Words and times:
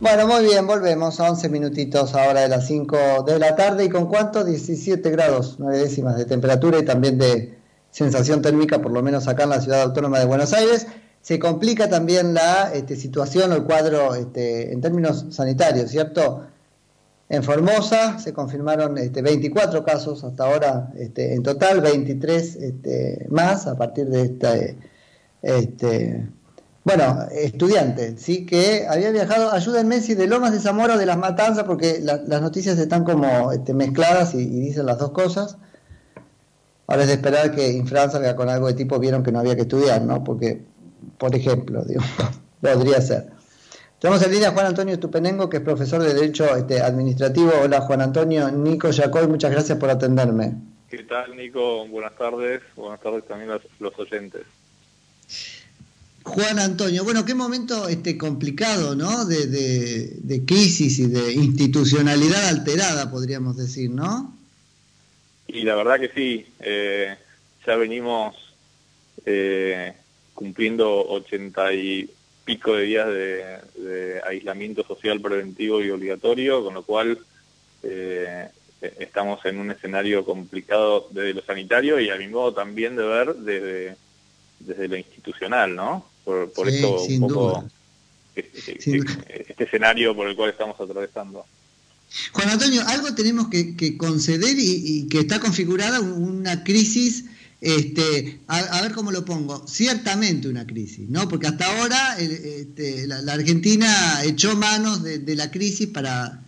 Bueno, 0.00 0.26
muy 0.26 0.44
bien, 0.44 0.66
volvemos 0.66 1.20
a 1.20 1.30
11 1.30 1.48
minutitos 1.50 2.14
ahora 2.14 2.40
de 2.40 2.48
las 2.48 2.66
5 2.66 3.22
de 3.26 3.38
la 3.38 3.54
tarde 3.54 3.84
y 3.84 3.88
con 3.88 4.06
cuánto? 4.06 4.44
17 4.44 5.08
grados, 5.10 5.56
9 5.58 5.78
décimas 5.78 6.16
de 6.16 6.24
temperatura 6.24 6.80
y 6.80 6.84
también 6.84 7.16
de 7.16 7.56
sensación 7.92 8.42
térmica, 8.42 8.82
por 8.82 8.90
lo 8.90 9.02
menos 9.02 9.28
acá 9.28 9.44
en 9.44 9.50
la 9.50 9.60
ciudad 9.60 9.82
autónoma 9.82 10.18
de 10.18 10.24
Buenos 10.24 10.52
Aires. 10.52 10.88
Se 11.20 11.38
complica 11.38 11.88
también 11.88 12.34
la 12.34 12.72
este, 12.74 12.96
situación 12.96 13.52
o 13.52 13.54
el 13.54 13.62
cuadro 13.62 14.16
este, 14.16 14.72
en 14.72 14.80
términos 14.80 15.26
sanitarios, 15.30 15.90
¿cierto? 15.90 16.44
En 17.28 17.44
Formosa 17.44 18.18
se 18.18 18.32
confirmaron 18.32 18.98
este, 18.98 19.22
24 19.22 19.84
casos 19.84 20.24
hasta 20.24 20.44
ahora 20.44 20.92
este, 20.98 21.34
en 21.34 21.44
total, 21.44 21.80
23 21.80 22.56
este, 22.56 23.26
más 23.30 23.68
a 23.68 23.76
partir 23.76 24.08
de 24.08 24.22
este, 24.22 24.76
este 25.40 26.28
bueno, 26.84 27.26
estudiante, 27.32 28.18
sí, 28.18 28.44
que 28.44 28.86
había 28.86 29.10
viajado, 29.10 29.50
ayúdenme 29.52 30.02
si 30.02 30.14
de 30.14 30.26
Lomas 30.26 30.52
de 30.52 30.60
Zamora 30.60 30.96
o 30.96 30.98
de 30.98 31.06
Las 31.06 31.16
Matanzas, 31.16 31.64
porque 31.64 31.98
las 32.00 32.42
noticias 32.42 32.78
están 32.78 33.04
como 33.04 33.52
este, 33.52 33.72
mezcladas 33.72 34.34
y, 34.34 34.44
dicen 34.44 34.84
las 34.84 34.98
dos 34.98 35.12
cosas. 35.12 35.56
Ahora 36.86 37.02
es 37.02 37.08
de 37.08 37.14
esperar 37.14 37.54
que 37.54 37.72
Infran 37.72 38.10
salga 38.10 38.36
con 38.36 38.50
algo 38.50 38.66
de 38.66 38.74
tipo, 38.74 38.98
vieron 38.98 39.22
que 39.22 39.32
no 39.32 39.38
había 39.38 39.56
que 39.56 39.62
estudiar, 39.62 40.02
¿no? 40.02 40.22
Porque, 40.22 40.60
por 41.16 41.34
ejemplo, 41.34 41.82
digo, 41.88 42.02
podría 42.60 43.00
ser. 43.00 43.28
Tenemos 43.98 44.22
en 44.22 44.32
línea 44.32 44.50
a 44.50 44.52
Juan 44.52 44.66
Antonio 44.66 45.00
Tupenengo, 45.00 45.48
que 45.48 45.56
es 45.56 45.62
profesor 45.62 46.02
de 46.02 46.12
Derecho 46.12 46.54
este, 46.54 46.82
Administrativo. 46.82 47.50
Hola, 47.62 47.80
Juan 47.80 48.02
Antonio. 48.02 48.50
Nico 48.50 48.90
Yacoy, 48.90 49.26
muchas 49.26 49.50
gracias 49.50 49.78
por 49.78 49.88
atenderme. 49.88 50.56
¿Qué 50.90 51.04
tal, 51.04 51.34
Nico? 51.34 51.86
Buenas 51.88 52.14
tardes. 52.14 52.60
Buenas 52.76 53.00
tardes 53.00 53.24
también 53.24 53.52
a 53.52 53.60
los 53.78 53.98
oyentes. 53.98 54.42
Juan 56.24 56.58
Antonio, 56.58 57.04
bueno, 57.04 57.24
qué 57.26 57.34
momento 57.34 57.86
este 57.86 58.16
complicado, 58.16 58.96
¿no? 58.96 59.26
De, 59.26 60.42
crisis 60.46 60.98
y 60.98 61.06
de 61.06 61.32
institucionalidad 61.34 62.48
alterada, 62.48 63.10
podríamos 63.10 63.58
decir, 63.58 63.90
¿no? 63.90 64.34
Y 65.46 65.62
la 65.62 65.76
verdad 65.76 66.00
que 66.00 66.08
sí, 66.08 66.46
eh, 66.60 67.14
ya 67.66 67.76
venimos 67.76 68.34
eh, 69.26 69.92
cumpliendo 70.32 71.06
ochenta 71.06 71.72
y 71.74 72.10
pico 72.44 72.74
de 72.74 72.82
días 72.84 73.06
de, 73.06 74.20
aislamiento 74.26 74.82
social 74.82 75.20
preventivo 75.20 75.82
y 75.82 75.90
obligatorio, 75.90 76.64
con 76.64 76.74
lo 76.74 76.82
cual 76.84 77.18
eh, 77.82 78.48
estamos 78.98 79.44
en 79.44 79.58
un 79.58 79.70
escenario 79.70 80.24
complicado 80.24 81.06
desde 81.10 81.34
lo 81.34 81.42
sanitario 81.42 82.00
y 82.00 82.08
a 82.08 82.16
mi 82.16 82.28
modo 82.28 82.54
también 82.54 82.96
de 82.96 83.04
ver 83.04 83.34
desde, 83.34 83.96
desde 84.60 84.88
lo 84.88 84.96
institucional, 84.96 85.76
¿no? 85.76 86.13
Por, 86.24 86.50
por 86.52 86.68
esto 86.68 87.02
un 87.02 87.20
poco 87.20 87.64
este, 88.34 89.02
escenario 89.58 90.14
por 90.14 90.28
el 90.28 90.36
cual 90.36 90.50
estamos 90.50 90.80
atravesando. 90.80 91.44
Juan 92.32 92.50
Antonio, 92.50 92.82
algo 92.86 93.14
tenemos 93.14 93.48
que, 93.48 93.96
conceder 93.96 94.56
y, 94.58 95.06
que 95.08 95.20
está 95.20 95.40
configurada 95.40 96.00
una 96.00 96.62
crisis, 96.62 97.24
este, 97.60 98.40
a, 98.46 98.82
ver 98.82 98.92
cómo 98.92 99.10
lo 99.10 99.24
pongo, 99.24 99.66
ciertamente 99.66 100.48
una 100.48 100.66
crisis, 100.66 101.08
¿no? 101.08 101.28
Porque 101.28 101.46
hasta 101.46 101.66
ahora 101.66 102.16
este, 102.18 103.06
la, 103.06 103.32
Argentina 103.32 104.22
echó 104.22 104.56
manos 104.56 105.02
de, 105.02 105.34
la 105.34 105.50
crisis 105.50 105.88
para 105.88 106.40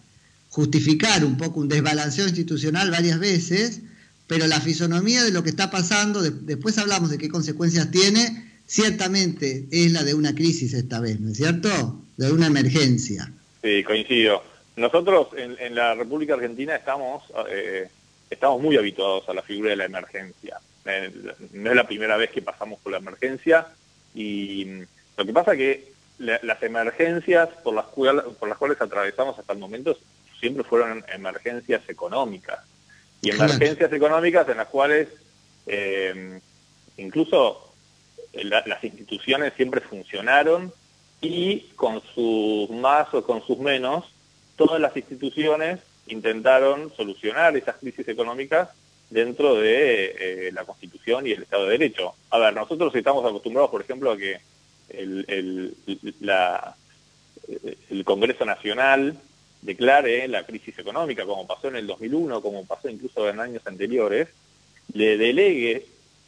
justificar 0.51 1.25
un 1.25 1.37
poco 1.37 1.61
un 1.61 1.69
desbalanceo 1.69 2.27
institucional 2.27 2.91
varias 2.91 3.19
veces, 3.19 3.81
pero 4.27 4.47
la 4.47 4.61
fisonomía 4.61 5.25
de 5.25 5.31
lo 5.31 5.43
que 5.43 5.51
está 5.51 5.71
pasando, 5.71 6.23
después 6.23 6.79
hablamos 6.79 7.11
de 7.11 7.19
qué 7.19 7.29
consecuencias 7.29 7.91
tiene, 7.91 8.46
ciertamente 8.67 9.67
es 9.71 9.93
la 9.93 10.03
de 10.03 10.15
una 10.15 10.35
crisis 10.35 10.75
esta 10.75 11.01
vez, 11.01 11.21
¿no 11.21 11.31
es 11.31 11.37
cierto? 11.37 11.69
De 12.17 12.33
una 12.33 12.47
emergencia. 12.47 13.33
Sí, 13.63 13.83
coincido. 13.85 14.43
Nosotros 14.77 15.29
en, 15.37 15.75
la 15.75 15.95
República 15.95 16.35
Argentina 16.35 16.77
estamos, 16.77 17.23
eh, 17.49 17.89
estamos 18.29 18.61
muy 18.61 18.77
habituados 18.77 19.29
a 19.29 19.35
la 19.35 19.43
figura 19.43 19.71
de 19.71 19.77
la 19.77 19.87
emergencia. 19.87 20.59
Eh, 20.85 21.11
no 21.53 21.71
es 21.71 21.77
la 21.77 21.87
primera 21.87 22.17
vez 22.17 22.31
que 22.31 22.43
pasamos 22.43 22.79
por 22.81 22.93
la 22.93 22.99
emergencia 22.99 23.69
y 24.15 24.65
mm, 24.67 24.83
lo 25.17 25.25
que 25.25 25.33
pasa 25.33 25.53
es 25.53 25.59
que 25.59 25.97
las 26.19 26.63
emergencias 26.63 27.49
por 27.63 27.75
las, 27.75 27.87
cuales, 27.87 28.25
por 28.39 28.49
las 28.49 28.57
cuales 28.57 28.81
atravesamos 28.81 29.39
hasta 29.39 29.53
el 29.53 29.59
momento 29.59 29.97
siempre 30.41 30.65
fueron 30.65 31.05
emergencias 31.13 31.83
económicas. 31.89 32.61
Y 33.23 33.31
emergencias 33.31 33.93
económicas 33.93 34.49
en 34.49 34.57
las 34.59 34.69
cuales 34.69 35.09
eh, 35.67 36.39
incluso 36.97 37.66
las 38.45 38.85
instituciones 38.85 39.53
siempre 39.55 39.81
funcionaron 39.81 40.73
y 41.21 41.61
con 41.77 42.03
sus 42.15 42.71
más 42.71 43.13
o 43.15 43.25
con 43.25 43.43
sus 43.47 43.59
menos, 43.59 44.05
todas 44.57 44.81
las 44.81 44.97
instituciones 44.97 45.81
intentaron 46.07 46.93
solucionar 46.95 47.57
esas 47.57 47.77
crisis 47.77 48.07
económicas 48.09 48.69
dentro 49.11 49.55
de 49.55 50.49
eh, 50.49 50.53
la 50.53 50.65
Constitución 50.65 51.27
y 51.27 51.33
el 51.33 51.43
Estado 51.43 51.65
de 51.65 51.73
Derecho. 51.73 52.15
A 52.31 52.39
ver, 52.39 52.55
nosotros 52.55 52.95
estamos 52.95 53.25
acostumbrados, 53.25 53.71
por 53.71 53.81
ejemplo, 53.81 54.13
a 54.13 54.17
que 54.17 54.41
el, 54.91 55.25
el, 55.29 55.77
el 57.91 58.05
Congreso 58.05 58.45
Nacional 58.45 59.19
declare 59.63 60.29
la 60.29 60.45
crisis 60.45 60.79
económica, 60.79 61.25
como 61.25 61.47
pasó 61.47 61.69
en 61.69 61.77
el 61.77 61.87
2001, 61.87 62.41
como 62.41 62.65
pasó 62.65 62.89
incluso 62.89 63.29
en 63.29 63.41
años 63.41 63.63
anteriores, 63.67 64.29
le 64.93 65.17
delegue 65.17 65.87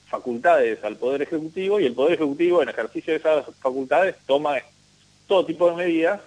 facultades 0.09 0.83
al 0.83 0.97
Poder 0.97 1.23
Ejecutivo 1.23 1.81
y 1.81 1.87
el 1.87 1.95
Poder 1.95 2.15
Ejecutivo 2.15 2.63
en 2.63 2.69
ejercicio 2.69 3.13
de 3.13 3.19
esas 3.19 3.47
facultades 3.61 4.17
toma 4.27 4.57
todo 5.27 5.45
tipo 5.45 5.69
de 5.71 5.77
medidas, 5.77 6.21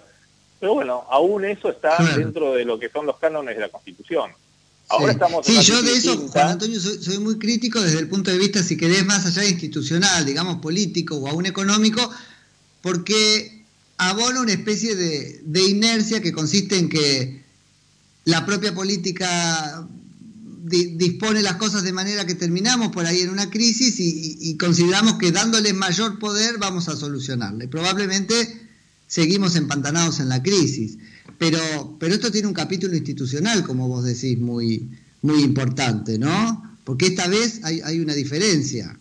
pero 0.60 0.74
bueno, 0.74 1.04
aún 1.10 1.44
eso 1.44 1.70
está 1.70 1.96
dentro 2.16 2.54
de 2.54 2.64
lo 2.64 2.78
que 2.78 2.88
son 2.88 3.06
los 3.06 3.18
cánones 3.18 3.56
de 3.56 3.62
la 3.62 3.68
Constitución. 3.68 4.30
Ahora 4.88 5.06
sí. 5.06 5.10
estamos 5.12 5.46
sí, 5.46 5.60
yo 5.62 5.82
de 5.82 5.92
eso, 5.92 6.16
Juan 6.28 6.48
Antonio, 6.48 6.78
soy, 6.78 7.18
muy 7.18 7.38
crítico 7.38 7.80
desde 7.80 7.98
el 7.98 8.08
punto 8.08 8.30
de 8.30 8.38
vista, 8.38 8.62
si 8.62 8.76
querés, 8.76 9.04
más 9.04 9.26
allá 9.26 9.42
de 9.42 9.50
institucional, 9.50 10.24
digamos, 10.24 10.58
político 10.58 11.16
o 11.16 11.28
aún 11.28 11.46
económico, 11.46 12.08
porque 12.80 13.64
abona 13.96 14.40
una 14.40 14.52
especie 14.52 14.94
de, 14.94 15.40
de 15.44 15.62
inercia 15.62 16.20
que 16.20 16.32
consiste 16.32 16.76
en 16.76 16.88
que 16.88 17.42
la 18.24 18.46
propia 18.46 18.74
política 18.74 19.86
dispone 20.72 21.42
las 21.42 21.56
cosas 21.56 21.84
de 21.84 21.92
manera 21.92 22.26
que 22.26 22.34
terminamos 22.34 22.88
por 22.88 23.06
ahí 23.06 23.20
en 23.20 23.30
una 23.30 23.50
crisis 23.50 23.96
y, 23.98 24.56
consideramos 24.56 25.14
que 25.14 25.30
dándole 25.30 25.72
mayor 25.72 26.18
poder 26.18 26.58
vamos 26.58 26.88
a 26.88 26.96
solucionarle. 26.96 27.68
Probablemente 27.68 28.34
seguimos 29.06 29.56
empantanados 29.56 30.20
en 30.20 30.28
la 30.28 30.42
crisis, 30.42 30.98
pero, 31.38 31.96
pero 32.00 32.14
esto 32.14 32.30
tiene 32.30 32.48
un 32.48 32.54
capítulo 32.54 32.94
institucional, 32.94 33.64
como 33.64 33.88
vos 33.88 34.04
decís, 34.04 34.38
muy, 34.38 34.88
muy 35.22 35.42
importante, 35.42 36.18
¿no? 36.18 36.78
Porque 36.84 37.06
esta 37.06 37.28
vez 37.28 37.60
hay, 37.64 37.80
hay 37.82 38.00
una 38.00 38.14
diferencia. 38.14 38.98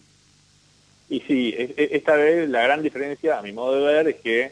Y 1.10 1.22
sí, 1.22 1.54
esta 1.58 2.16
vez 2.16 2.50
la 2.50 2.64
gran 2.64 2.84
diferencia, 2.84 3.40
a 3.40 3.42
mi 3.42 3.52
modo 3.52 3.86
de 3.86 3.94
ver, 3.94 4.08
es 4.08 4.16
que 4.22 4.52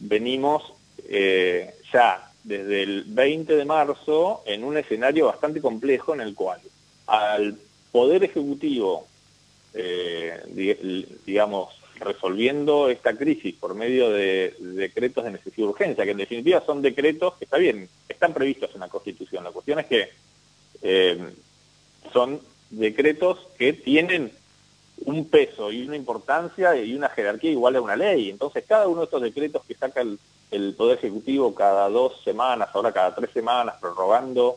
venimos 0.00 0.62
eh, 1.08 1.70
ya 1.92 2.27
desde 2.48 2.82
el 2.82 3.04
20 3.06 3.54
de 3.54 3.64
marzo 3.66 4.42
en 4.46 4.64
un 4.64 4.78
escenario 4.78 5.26
bastante 5.26 5.60
complejo 5.60 6.14
en 6.14 6.22
el 6.22 6.34
cual 6.34 6.60
al 7.06 7.56
Poder 7.92 8.24
Ejecutivo, 8.24 9.06
eh, 9.74 10.40
digamos, 11.26 11.68
resolviendo 12.00 12.88
esta 12.88 13.16
crisis 13.16 13.54
por 13.54 13.74
medio 13.74 14.10
de 14.10 14.54
decretos 14.58 15.24
de 15.24 15.32
necesidad 15.32 15.58
y 15.58 15.70
urgencia, 15.70 16.04
que 16.04 16.10
en 16.10 16.18
definitiva 16.18 16.62
son 16.64 16.80
decretos 16.80 17.34
que 17.34 17.44
está 17.44 17.58
bien, 17.58 17.88
están 18.08 18.32
previstos 18.32 18.70
en 18.74 18.80
la 18.80 18.88
Constitución. 18.88 19.44
La 19.44 19.50
cuestión 19.50 19.78
es 19.80 19.86
que 19.86 20.08
eh, 20.82 21.18
son 22.12 22.40
decretos 22.70 23.38
que 23.58 23.72
tienen 23.72 24.30
un 25.04 25.28
peso 25.28 25.70
y 25.70 25.86
una 25.86 25.96
importancia 25.96 26.76
y 26.76 26.94
una 26.94 27.08
jerarquía 27.08 27.50
igual 27.50 27.76
a 27.76 27.80
una 27.80 27.96
ley. 27.96 28.30
Entonces, 28.30 28.64
cada 28.66 28.88
uno 28.88 29.00
de 29.00 29.04
estos 29.04 29.22
decretos 29.22 29.62
que 29.66 29.74
saca 29.74 30.00
el, 30.00 30.18
Poder 30.76 30.98
Ejecutivo 30.98 31.54
cada 31.54 31.88
dos 31.90 32.22
semanas, 32.24 32.70
ahora 32.72 32.92
cada 32.92 33.14
tres 33.14 33.30
semanas, 33.32 33.76
prorrogando 33.80 34.56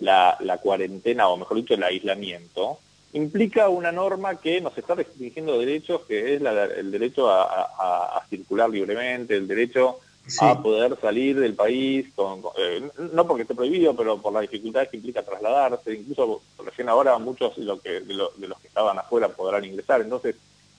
la, 0.00 0.58
cuarentena, 0.62 1.28
o 1.28 1.36
mejor 1.36 1.56
dicho, 1.56 1.74
el 1.74 1.82
aislamiento, 1.82 2.78
implica 3.14 3.68
una 3.68 3.90
norma 3.90 4.38
que 4.38 4.60
nos 4.60 4.76
está 4.76 4.94
restringiendo 4.94 5.58
derechos, 5.58 6.02
que 6.06 6.34
es 6.34 6.42
el 6.42 6.90
derecho 6.90 7.30
a, 7.30 8.22
circular 8.28 8.68
libremente, 8.68 9.36
el 9.36 9.48
derecho 9.48 10.00
a 10.40 10.62
poder 10.62 10.98
salir 11.00 11.38
del 11.38 11.54
país, 11.54 12.06
con, 12.14 12.42
eh, 12.56 12.88
no 13.12 13.26
porque 13.26 13.42
esté 13.42 13.54
prohibido, 13.54 13.94
pero 13.94 14.18
por 14.18 14.32
las 14.32 14.42
dificultades 14.42 14.88
que 14.88 14.96
implica 14.96 15.22
trasladarse, 15.22 15.94
incluso 15.94 16.40
recién 16.64 16.88
ahora 16.88 17.18
muchos 17.18 17.54
de, 17.56 17.64
los 17.64 18.60
que 18.60 18.68
estaban 18.68 18.98
afuera 18.98 19.28
podrán 19.28 19.64
ingresar. 19.64 20.00
Entonces, 20.00 20.36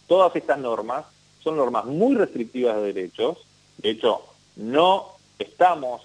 todas 0.08 0.36
estas 0.36 0.58
normas 0.58 1.06
son 1.44 1.58
normas 1.58 1.86
muy 1.86 2.16
restrictivas 2.16 2.76
de 2.78 2.94
derechos, 2.94 3.38
de 3.78 3.92
hecho, 3.92 4.22
no 4.56 5.12
estamos 5.38 6.02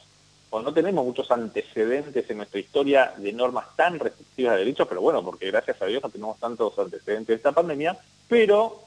o 0.50 0.60
no 0.60 0.75
tenemos 0.75 1.04
muchos 1.04 1.31
antecedentes 1.31 2.28
en 2.28 2.38
nuestra 2.38 2.58
historia 2.58 3.14
de 3.16 3.32
normas 3.32 3.66
tan 3.76 3.98
restrictivas 3.98 4.54
de 4.54 4.58
derechos, 4.58 4.88
pero 4.88 5.00
bueno, 5.00 5.25
porque 5.25 5.46
gracias 5.46 5.81
a 5.81 5.86
Dios 5.86 6.02
no 6.02 6.10
tenemos 6.10 6.38
tantos 6.38 6.76
antecedentes 6.78 7.28
de 7.28 7.34
esta 7.34 7.52
pandemia, 7.52 7.96
pero 8.28 8.81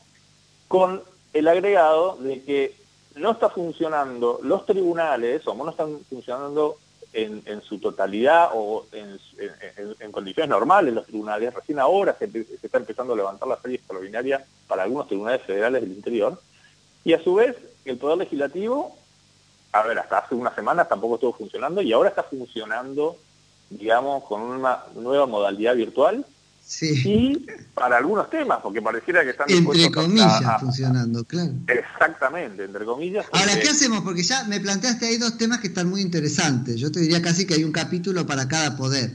con 0.68 1.02
el 1.32 1.48
agregado 1.48 2.18
de 2.18 2.44
que 2.44 2.83
no 3.16 3.32
está 3.32 3.50
funcionando 3.50 4.40
los 4.44 4.66
tribunales, 4.66 5.46
o 5.48 5.54
no 5.54 5.70
están 5.70 6.00
funcionando 6.10 6.78
en, 7.14 7.62
su 7.62 7.80
totalidad 7.80 8.50
o 8.54 8.86
en, 8.92 10.12
condiciones 10.12 10.50
normales 10.50 10.94
los 10.94 11.06
tribunales. 11.06 11.54
Recién 11.54 11.80
ahora 11.80 12.16
se, 12.18 12.26
está 12.62 12.78
empezando 12.78 13.14
a 13.14 13.18
levantar 13.18 13.48
la 13.48 13.58
feria 13.58 13.78
extraordinaria 13.78 14.46
para 14.68 14.84
algunos 14.84 15.08
tribunales 15.08 15.42
federales 15.44 15.82
del 15.82 15.92
interior. 15.92 16.40
Y 17.04 17.14
a 17.14 17.24
su 17.24 17.36
vez, 17.36 17.56
el 17.86 17.98
Poder 17.98 18.18
Legislativo, 18.18 18.96
a 19.72 19.84
ver, 19.84 20.00
hasta 20.00 20.20
hace 20.20 20.36
unas 20.36 20.56
semanas 20.56 20.90
tampoco 20.90 21.16
estuvo 21.16 21.34
funcionando 21.34 21.82
y 21.82 21.94
ahora 21.94 22.10
está 22.10 22.24
funcionando, 22.24 23.18
digamos, 23.70 24.24
con 24.24 24.42
una 24.42 24.84
nueva 24.96 25.26
modalidad 25.28 25.76
virtual 25.76 26.26
Sí. 26.66 27.02
Y 27.06 27.46
para 27.74 27.98
algunos 27.98 28.30
temas, 28.30 28.60
porque 28.64 28.82
pareciera 28.82 29.24
que 29.24 29.32
están... 29.32 29.50
Entre 29.50 29.92
comillas 29.92 30.42
funcionando, 30.60 31.24
claro. 31.26 31.52
Exactamente, 31.68 32.64
entre 32.64 32.86
comillas. 32.86 33.26
Ahora, 33.32 33.60
¿qué 33.60 33.70
hacemos? 33.70 34.02
Porque 34.02 34.24
ya 34.24 34.46
me 34.46 34.60
planteaste 34.60 35.06
ahí 35.06 35.18
dos 35.18 35.38
temas 35.38 35.60
que 35.60 35.68
están 35.68 35.90
muy 35.90 36.02
interesantes. 36.02 36.80
Yo 36.80 36.92
te 36.92 37.00
diría 37.00 37.22
casi 37.22 37.46
que 37.46 37.56
hay 37.56 37.64
un 37.64 37.72
capítulo 37.72 38.26
para 38.26 38.48
cada 38.48 38.76
poder. 38.78 39.12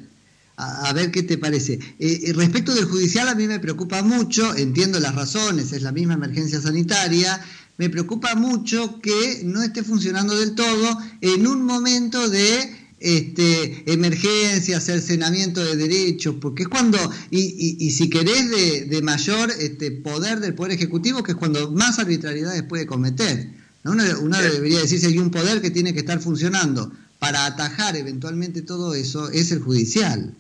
A, 0.60 0.92
ver 0.92 1.12
qué 1.12 1.22
te 1.22 1.38
parece. 1.38 1.74
Eh, 2.00 2.20
eh, 2.24 2.32
respecto 2.34 2.74
del 2.74 2.86
judicial, 2.86 3.28
a 3.28 3.36
mí 3.36 3.46
me 3.46 3.60
preocupa 3.60 4.02
mucho, 4.02 4.56
entiendo 4.56 4.98
las 4.98 5.14
razones, 5.14 5.72
es 5.72 5.82
la 5.82 5.92
misma 5.92 6.14
emergencia 6.14 6.60
sanitaria, 6.60 7.40
me 7.76 7.88
preocupa 7.88 8.34
mucho 8.34 9.00
que 9.00 9.42
no 9.44 9.62
esté 9.62 9.84
funcionando 9.84 10.36
del 10.36 10.56
todo 10.56 10.98
en 11.20 11.46
un 11.46 11.62
momento 11.62 12.28
de 12.28 12.77
este, 13.00 13.84
emergencias, 13.92 14.84
cercenamiento 14.84 15.64
de 15.64 15.76
derechos, 15.76 16.36
porque 16.40 16.64
es 16.64 16.68
cuando, 16.68 16.98
y, 17.30 17.76
y, 17.78 17.90
si 17.90 18.10
querés, 18.10 18.88
de, 18.88 19.02
mayor 19.02 19.50
este, 19.58 19.90
poder 19.90 20.40
del 20.40 20.54
Poder 20.54 20.72
Ejecutivo, 20.72 21.22
que 21.22 21.32
es 21.32 21.38
cuando 21.38 21.70
más 21.70 21.98
arbitrariedades 21.98 22.62
puede 22.64 22.86
cometer. 22.86 23.48
Uno, 23.84 24.02
debería 24.04 24.80
decir 24.80 24.98
si 24.98 25.06
hay 25.06 25.18
un 25.18 25.30
poder 25.30 25.62
que 25.62 25.70
tiene 25.70 25.94
que 25.94 26.00
estar 26.00 26.18
funcionando 26.18 26.90
para 27.18 27.46
atajar 27.46 27.96
eventualmente 27.96 28.62
todo 28.62 28.94
eso, 28.94 29.30
es 29.30 29.50
el 29.52 29.60
judicial. 29.60 30.34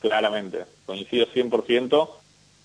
Claramente, 0.00 0.64
coincido 0.86 1.26
100%. 1.26 2.08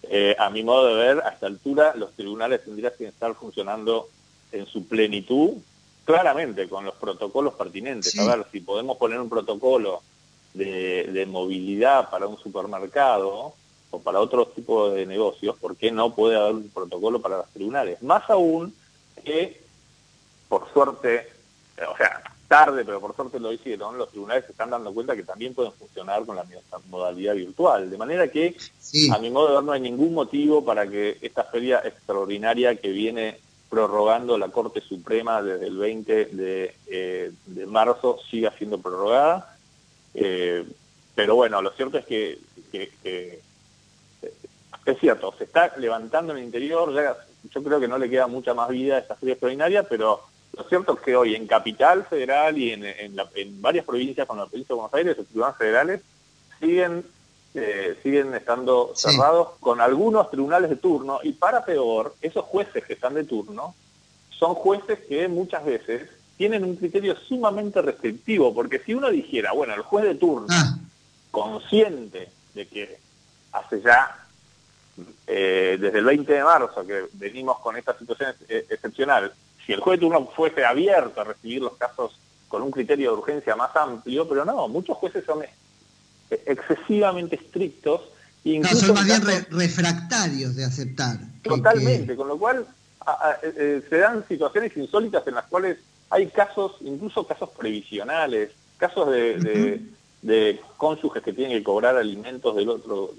Eh, 0.03 0.35
a 0.39 0.49
mi 0.49 0.63
modo 0.63 0.87
de 0.87 0.95
ver, 0.95 1.19
a 1.19 1.29
esta 1.29 1.47
altura 1.47 1.93
los 1.95 2.15
tribunales 2.15 2.63
tendrían 2.63 2.93
que 2.97 3.07
estar 3.07 3.33
funcionando 3.35 4.09
en 4.51 4.65
su 4.65 4.87
plenitud 4.87 5.53
claramente 6.09 6.67
con 6.67 6.85
los 6.85 6.95
protocolos 6.95 7.53
pertinentes. 7.53 8.17
A 8.17 8.35
ver, 8.35 8.47
si 8.51 8.61
podemos 8.61 8.97
poner 8.97 9.19
un 9.19 9.29
protocolo 9.29 10.01
de, 10.55 11.27
movilidad 11.29 12.09
para 12.09 12.25
un 12.25 12.37
supermercado 12.37 13.53
o 13.91 13.99
para 13.99 14.19
otro 14.19 14.47
tipo 14.47 14.89
de 14.89 15.05
negocios, 15.05 15.55
¿por 15.57 15.75
qué 15.75 15.91
no 15.91 16.15
puede 16.15 16.35
haber 16.35 16.55
un 16.55 16.69
protocolo 16.69 17.21
para 17.21 17.37
los 17.37 17.49
tribunales? 17.49 18.01
Más 18.01 18.27
aún 18.29 18.73
que, 19.23 19.61
por 20.47 20.71
suerte, 20.73 21.27
o 21.87 21.95
sea, 21.95 22.23
tarde, 22.47 22.83
pero 22.83 22.99
por 22.99 23.15
suerte 23.15 23.39
lo 23.39 23.53
hicieron, 23.53 23.95
los 23.95 24.09
tribunales 24.09 24.45
se 24.45 24.53
están 24.53 24.71
dando 24.71 24.91
cuenta 24.91 25.15
que 25.15 25.23
también 25.23 25.53
pueden 25.53 25.73
funcionar 25.73 26.25
con 26.25 26.35
la 26.35 26.45
modalidad 26.89 27.35
virtual. 27.35 27.87
De 27.87 27.97
manera 27.97 28.27
que, 28.29 28.57
a 29.13 29.19
mi 29.19 29.29
modo 29.29 29.49
de 29.49 29.53
ver, 29.55 29.63
no 29.63 29.71
hay 29.73 29.81
ningún 29.81 30.15
motivo 30.15 30.65
para 30.65 30.87
que 30.87 31.19
esta 31.21 31.43
feria 31.43 31.83
extraordinaria 31.85 32.75
que 32.75 32.89
viene 32.89 33.37
prorrogando 33.69 34.37
la 34.37 34.49
Corte 34.49 34.81
Suprema 34.81 35.41
desde 35.41 35.67
el 35.67 35.77
20 35.77 36.75
eh, 36.87 37.31
de, 37.45 37.65
marzo, 37.67 38.19
siga 38.29 38.51
siendo 38.57 38.79
prorrogada. 38.79 39.55
Eh, 40.13 40.65
pero 41.15 41.35
bueno, 41.35 41.61
lo 41.61 41.71
cierto 41.71 41.97
es 41.97 42.05
que, 42.05 42.39
es 42.73 43.39
cierto, 44.99 45.33
se 45.37 45.43
está 45.43 45.73
levantando 45.77 46.33
en 46.33 46.39
el 46.39 46.45
interior, 46.45 46.93
yo 47.43 47.63
creo 47.63 47.79
que 47.79 47.87
no 47.87 47.97
le 47.97 48.09
queda 48.09 48.27
mucha 48.27 48.53
más 48.53 48.69
vida 48.69 48.95
a 48.95 48.99
esta 48.99 49.15
feria 49.15 49.33
extraordinaria, 49.33 49.83
pero 49.83 50.21
lo 50.57 50.63
cierto 50.63 50.93
es 50.93 50.99
que 51.01 51.15
hoy 51.15 51.35
en 51.35 51.45
Capital 51.45 52.05
Federal 52.05 52.57
y 52.57 52.71
en, 52.71 52.85
en 52.85 53.61
varias 53.61 53.85
provincias, 53.85 54.25
como 54.25 54.41
la 54.41 54.49
provincia 54.49 54.73
de 54.73 54.81
Buenos 54.81 54.93
Aires, 54.95 55.17
los 55.17 55.27
tribunales 55.27 55.57
federales 55.57 56.01
siguen 56.59 57.05
eh, 57.55 57.97
siguen 58.03 58.33
estando 58.35 58.91
cerrados 58.95 59.49
con 59.59 59.81
algunos 59.81 60.29
tribunales 60.29 60.69
de 60.69 60.75
turno 60.75 61.19
y 61.23 61.33
para 61.33 61.65
peor, 61.65 62.13
esos 62.21 62.45
jueces 62.45 62.85
que 62.85 62.93
están 62.93 63.15
de 63.15 63.23
turno 63.23 63.73
son 64.29 64.53
jueces 64.53 64.99
que 65.07 65.27
muchas 65.27 65.65
veces 65.65 66.09
tienen 66.37 66.63
un 66.63 66.75
criterio 66.75 67.15
sumamente 67.17 67.81
restrictivo, 67.81 68.53
porque 68.53 68.79
si 68.79 68.93
uno 68.93 69.09
dijera, 69.09 69.51
bueno, 69.51 69.73
el 69.73 69.81
juez 69.81 70.05
de 70.05 70.15
turno, 70.15 70.47
ah. 70.51 70.77
consciente 71.31 72.29
de 72.53 72.67
que 72.67 72.99
hace 73.51 73.81
ya 73.81 74.25
eh, 75.27 75.77
desde 75.79 75.99
el 75.99 76.05
20 76.05 76.31
de 76.31 76.43
marzo 76.43 76.85
que 76.85 77.05
venimos 77.13 77.59
con 77.59 77.75
esta 77.75 77.97
situación 77.97 78.33
excepcional, 78.47 79.33
si 79.65 79.73
el 79.73 79.79
juez 79.79 79.99
de 79.99 80.05
turno 80.05 80.25
fuese 80.35 80.63
abierto 80.63 81.19
a 81.19 81.25
recibir 81.25 81.61
los 81.61 81.75
casos 81.77 82.17
con 82.47 82.61
un 82.61 82.71
criterio 82.71 83.11
de 83.11 83.17
urgencia 83.17 83.55
más 83.55 83.75
amplio, 83.75 84.27
pero 84.27 84.45
no, 84.45 84.67
muchos 84.67 84.97
jueces 84.97 85.25
son 85.25 85.43
excesivamente 86.29 87.35
estrictos. 87.35 88.01
Incluso 88.43 88.87
son 88.87 88.95
más 88.95 89.05
bien 89.05 89.21
refractarios 89.51 90.55
de 90.55 90.65
aceptar. 90.65 91.17
Totalmente, 91.43 92.15
con 92.15 92.27
lo 92.27 92.37
cual 92.37 92.65
eh, 93.43 93.53
eh, 93.57 93.81
se 93.89 93.97
dan 93.97 94.25
situaciones 94.27 94.75
insólitas 94.77 95.25
en 95.27 95.35
las 95.35 95.45
cuales 95.45 95.77
hay 96.09 96.27
casos, 96.27 96.77
incluso 96.81 97.25
casos 97.27 97.49
previsionales, 97.57 98.51
casos 98.77 99.11
de, 99.11 99.81
de, 100.21 100.61
cónyuges 100.77 101.21
que 101.21 101.33
tienen 101.33 101.57
que 101.57 101.63
cobrar 101.63 101.97
alimentos 101.97 102.55
del 102.55 102.69
otro, 102.69 103.13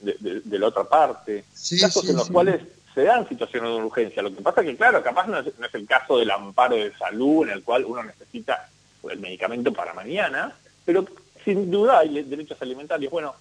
de, 0.00 0.58
la 0.58 0.66
otra 0.66 0.84
parte, 0.84 1.44
casos 1.80 2.08
en 2.08 2.16
los 2.16 2.30
cuales 2.30 2.60
se 2.94 3.04
dan 3.04 3.28
situaciones 3.28 3.70
de 3.70 3.76
urgencia. 3.76 4.22
Lo 4.22 4.34
que 4.34 4.42
pasa 4.42 4.60
es 4.60 4.68
que, 4.68 4.76
claro, 4.76 5.02
capaz 5.02 5.26
no 5.26 5.38
es, 5.38 5.46
no 5.58 5.66
es 5.66 5.74
el 5.74 5.86
caso 5.86 6.18
del 6.18 6.30
amparo 6.30 6.76
de 6.76 6.92
salud 6.96 7.44
en 7.44 7.54
el 7.54 7.62
cual 7.62 7.84
uno 7.84 8.02
necesita 8.02 8.68
el 9.10 9.18
medicamento 9.20 9.72
para 9.72 9.94
mañana, 9.94 10.54
pero 10.84 11.06
sin 11.48 11.70
duda 11.70 12.00
hay 12.00 12.22
derechos 12.24 12.60
alimentarios. 12.60 13.10
Bueno, 13.10 13.34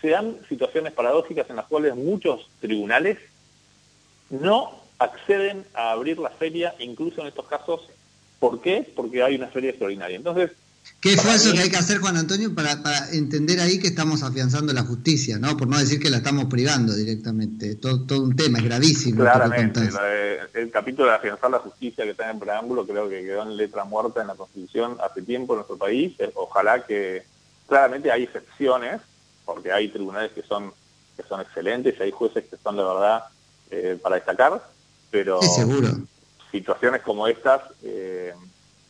se 0.00 0.08
dan 0.08 0.38
situaciones 0.48 0.94
paradójicas 0.94 1.50
en 1.50 1.56
las 1.56 1.66
cuales 1.66 1.94
muchos 1.94 2.48
tribunales 2.58 3.18
no 4.30 4.80
acceden 4.98 5.66
a 5.74 5.92
abrir 5.92 6.18
la 6.18 6.30
feria, 6.30 6.74
incluso 6.78 7.20
en 7.20 7.26
estos 7.26 7.46
casos. 7.46 7.82
¿Por 8.38 8.62
qué? 8.62 8.90
Porque 8.96 9.22
hay 9.22 9.34
una 9.34 9.48
feria 9.48 9.70
extraordinaria. 9.70 10.16
Entonces, 10.16 10.52
¿Qué 11.02 11.12
esfuerzo 11.12 11.52
que 11.52 11.60
hay 11.60 11.70
que 11.70 11.76
hacer, 11.76 11.98
Juan 11.98 12.16
Antonio, 12.16 12.54
para, 12.54 12.72
entender 13.12 13.60
ahí 13.60 13.78
que 13.78 13.88
estamos 13.88 14.22
afianzando 14.22 14.72
la 14.72 14.82
justicia, 14.82 15.38
¿no? 15.38 15.54
Por 15.58 15.68
no 15.68 15.78
decir 15.78 16.00
que 16.00 16.08
la 16.08 16.18
estamos 16.18 16.46
privando 16.46 16.94
directamente. 16.94 17.74
Todo, 17.74 18.06
todo 18.06 18.22
un 18.22 18.34
tema, 18.34 18.58
es 18.58 18.64
gravísimo. 18.64 19.20
Claramente. 19.20 19.80
el 20.54 20.70
capítulo 20.70 21.08
de 21.08 21.16
afianzar 21.16 21.50
la 21.50 21.58
justicia 21.58 22.04
que 22.04 22.12
está 22.12 22.30
en 22.30 22.40
preámbulo 22.40 22.86
creo 22.86 23.10
que 23.10 23.20
quedó 23.20 23.42
en 23.42 23.58
letra 23.58 23.84
muerta 23.84 24.22
en 24.22 24.28
la 24.28 24.34
Constitución 24.34 24.96
hace 25.02 25.20
tiempo 25.20 25.52
en 25.52 25.58
nuestro 25.58 25.76
país. 25.76 26.14
Ojalá 26.34 26.86
que 26.86 27.22
Claramente 27.70 28.10
hay 28.10 28.24
excepciones, 28.24 29.00
porque 29.44 29.70
hay 29.70 29.86
tribunales 29.90 30.32
que 30.32 30.42
son, 30.42 30.72
que 31.16 31.22
son 31.22 31.40
excelentes 31.40 31.94
y 31.96 32.02
hay 32.02 32.10
jueces 32.10 32.44
que 32.50 32.56
son 32.56 32.76
de 32.76 32.82
verdad 32.82 33.26
eh, 33.70 33.96
para 34.02 34.16
destacar, 34.16 34.60
pero 35.08 35.38
situaciones 36.50 37.02
como 37.02 37.28
estas 37.28 37.62
eh, 37.84 38.34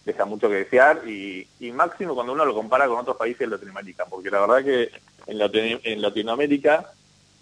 dejan 0.06 0.30
mucho 0.30 0.48
que 0.48 0.54
desear 0.54 1.06
y, 1.06 1.46
máximo 1.74 2.14
cuando 2.14 2.32
uno 2.32 2.46
lo 2.46 2.54
compara 2.54 2.88
con 2.88 2.96
otros 2.96 3.18
países 3.18 3.40
de 3.40 3.48
Latinoamérica, 3.48 4.06
porque 4.06 4.30
la 4.30 4.40
verdad 4.40 4.64
que 4.64 4.90
en, 5.26 6.00
Latinoamérica 6.00 6.90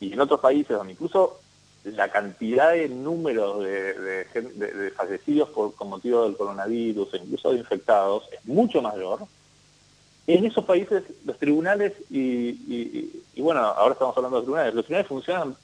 y 0.00 0.14
en 0.14 0.20
otros 0.20 0.40
países 0.40 0.76
donde 0.76 0.94
incluso 0.94 1.38
la 1.84 2.10
cantidad 2.10 2.72
de 2.72 2.88
números 2.88 3.62
de, 3.62 4.92
fallecidos 4.96 5.50
por, 5.50 5.72
con 5.76 5.88
motivo 5.88 6.24
del 6.24 6.36
coronavirus, 6.36 7.14
e 7.14 7.18
incluso 7.18 7.52
de 7.52 7.58
infectados, 7.58 8.24
es 8.32 8.44
mucho 8.44 8.82
mayor, 8.82 9.20
en 10.28 10.44
esos 10.44 10.64
países 10.66 11.02
los 11.24 11.38
tribunales, 11.38 11.94
y, 12.10 13.10
bueno, 13.38 13.60
ahora 13.60 13.94
estamos 13.94 14.14
hablando 14.14 14.36
de 14.36 14.40
los 14.40 14.44
tribunales, 14.44 14.74
los 14.74 14.84
tribunales 14.84 15.08
funcionan 15.08 15.56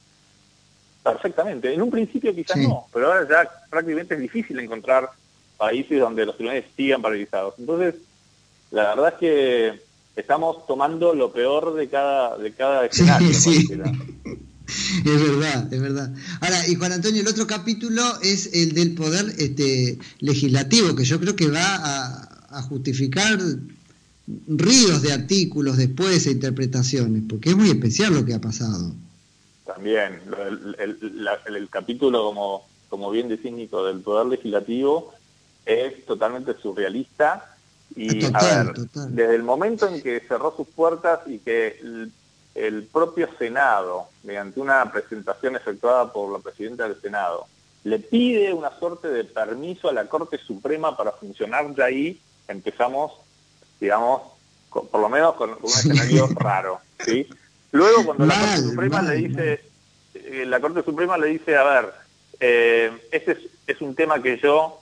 perfectamente. 1.02 1.74
En 1.74 1.82
un 1.82 1.90
principio 1.90 2.34
quizás 2.34 2.56
no, 2.56 2.86
pero 2.90 3.12
ahora 3.12 3.28
ya 3.28 3.50
prácticamente 3.68 4.14
es 4.14 4.20
difícil 4.20 4.58
encontrar 4.58 5.10
países 5.58 6.00
donde 6.00 6.24
los 6.24 6.36
tribunales 6.36 6.64
sigan 6.74 7.02
paralizados. 7.02 7.54
Entonces, 7.58 7.96
la 8.70 8.94
verdad 8.94 9.12
es 9.12 9.18
que 9.20 9.82
estamos 10.16 10.66
tomando 10.66 11.14
lo 11.14 11.30
peor 11.30 11.74
de 11.74 11.86
cada, 11.90 12.38
de 12.38 12.50
cada 12.52 12.86
escenario. 12.86 13.34
Sí, 13.34 13.68
Es 15.04 15.22
verdad, 15.22 15.70
es 15.70 15.80
verdad. 15.80 16.10
Ahora, 16.40 16.66
y 16.66 16.74
Juan 16.74 16.92
Antonio, 16.92 17.20
el 17.20 17.28
otro 17.28 17.46
capítulo 17.46 18.02
es 18.22 18.48
el 18.54 18.72
del 18.72 18.94
poder 18.94 19.26
este, 19.36 19.98
legislativo, 20.20 20.96
que 20.96 21.04
yo 21.04 21.20
creo 21.20 21.36
que 21.36 21.48
va 21.48 22.30
a 22.48 22.62
justificar 22.62 23.38
ríos 24.26 25.02
de 25.02 25.12
artículos 25.12 25.76
después 25.76 26.26
e 26.26 26.32
interpretaciones, 26.32 27.22
porque 27.28 27.50
es 27.50 27.56
muy 27.56 27.70
especial 27.70 28.14
lo 28.14 28.24
que 28.24 28.34
ha 28.34 28.40
pasado. 28.40 28.92
También, 29.66 30.20
el, 30.78 31.68
capítulo, 31.70 32.24
como, 32.24 32.66
como 32.88 33.10
bien 33.10 33.28
decís, 33.28 33.52
Nico, 33.52 33.84
del 33.84 34.00
Poder 34.00 34.26
Legislativo 34.26 35.12
es 35.64 36.04
totalmente 36.04 36.54
surrealista 36.60 37.56
y, 37.96 38.24
a 38.24 38.64
ver, 38.64 38.74
desde 39.08 39.34
el 39.34 39.42
momento 39.42 39.86
en 39.88 40.02
que 40.02 40.20
cerró 40.20 40.54
sus 40.56 40.66
puertas 40.68 41.20
y 41.26 41.38
que 41.38 41.78
el, 42.54 42.82
propio 42.84 43.28
Senado, 43.38 44.08
mediante 44.22 44.60
una 44.60 44.90
presentación 44.90 45.56
efectuada 45.56 46.12
por 46.12 46.32
la 46.32 46.38
presidenta 46.38 46.88
del 46.88 47.00
Senado, 47.00 47.46
le 47.84 47.98
pide 47.98 48.52
una 48.52 48.76
suerte 48.78 49.08
de 49.08 49.24
permiso 49.24 49.88
a 49.88 49.92
la 49.92 50.06
Corte 50.06 50.38
Suprema 50.38 50.96
para 50.96 51.12
funcionar 51.12 51.74
de 51.74 51.84
ahí, 51.84 52.20
empezamos, 52.48 53.12
digamos, 53.84 54.22
por 54.70 55.00
lo 55.00 55.08
menos 55.08 55.34
con, 55.34 55.50
un 55.50 55.70
escenario 55.70 56.26
raro. 56.36 56.80
¿sí? 57.04 57.28
Luego, 57.72 58.04
cuando 58.04 58.26
la 58.26 58.34
Corte 58.34 58.62
Suprema 58.62 59.02
le 59.02 59.14
dice, 59.16 59.64
eh, 60.14 60.44
la 60.46 60.60
Corte 60.60 60.82
Suprema 60.82 61.18
le 61.18 61.26
dice, 61.28 61.56
a 61.56 61.64
ver, 61.64 61.92
eh, 62.40 62.92
este 63.10 63.38
es, 63.66 63.80
un 63.80 63.94
tema 63.94 64.22
que 64.22 64.38
yo, 64.38 64.80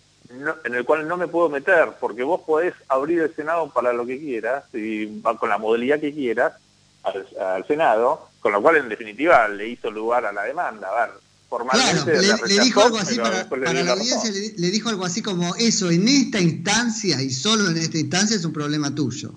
en 0.65 0.75
el 0.75 0.85
cual 0.85 1.07
no 1.09 1.17
me 1.17 1.29
puedo 1.29 1.49
meter, 1.49 1.91
porque 2.01 2.23
vos 2.23 2.43
podés 2.43 2.75
abrir 2.89 3.21
el 3.21 3.35
Senado 3.35 3.71
para 3.71 3.93
lo 3.93 4.07
que 4.07 4.19
quieras, 4.19 4.65
y 4.73 5.21
va 5.21 5.37
con 5.37 5.49
la 5.49 5.59
modalidad 5.59 6.01
que 6.01 6.15
quieras 6.15 6.55
al, 7.03 7.67
Senado, 7.67 8.29
con 8.41 8.53
lo 8.53 8.63
cual 8.63 8.77
en 8.77 8.89
definitiva 8.89 9.49
le 9.49 9.69
hizo 9.69 9.91
lugar 9.91 10.25
a 10.25 10.33
la 10.33 10.45
demanda. 10.45 10.89
A 10.89 11.07
ver, 11.07 11.15
formalmente 11.53 12.13
claro, 12.19 12.47
le, 12.47 12.61
dijo 12.61 12.83
algo 12.83 12.97
así 12.97 13.17
para, 13.19 13.45
la 13.85 13.93
audiencia, 13.93 14.31
le, 14.57 14.71
dijo 14.71 14.89
algo 14.89 15.05
así 15.05 15.21
como 15.21 15.55
eso 15.57 15.91
en 15.91 16.09
esta 16.09 16.41
instancia 16.41 17.21
y 17.21 17.29
solo 17.29 17.69
en 17.69 17.77
esta 17.77 17.99
instancia 17.99 18.37
es 18.37 18.45
un 18.47 18.55
problema 18.55 18.95
tuyo. 18.95 19.35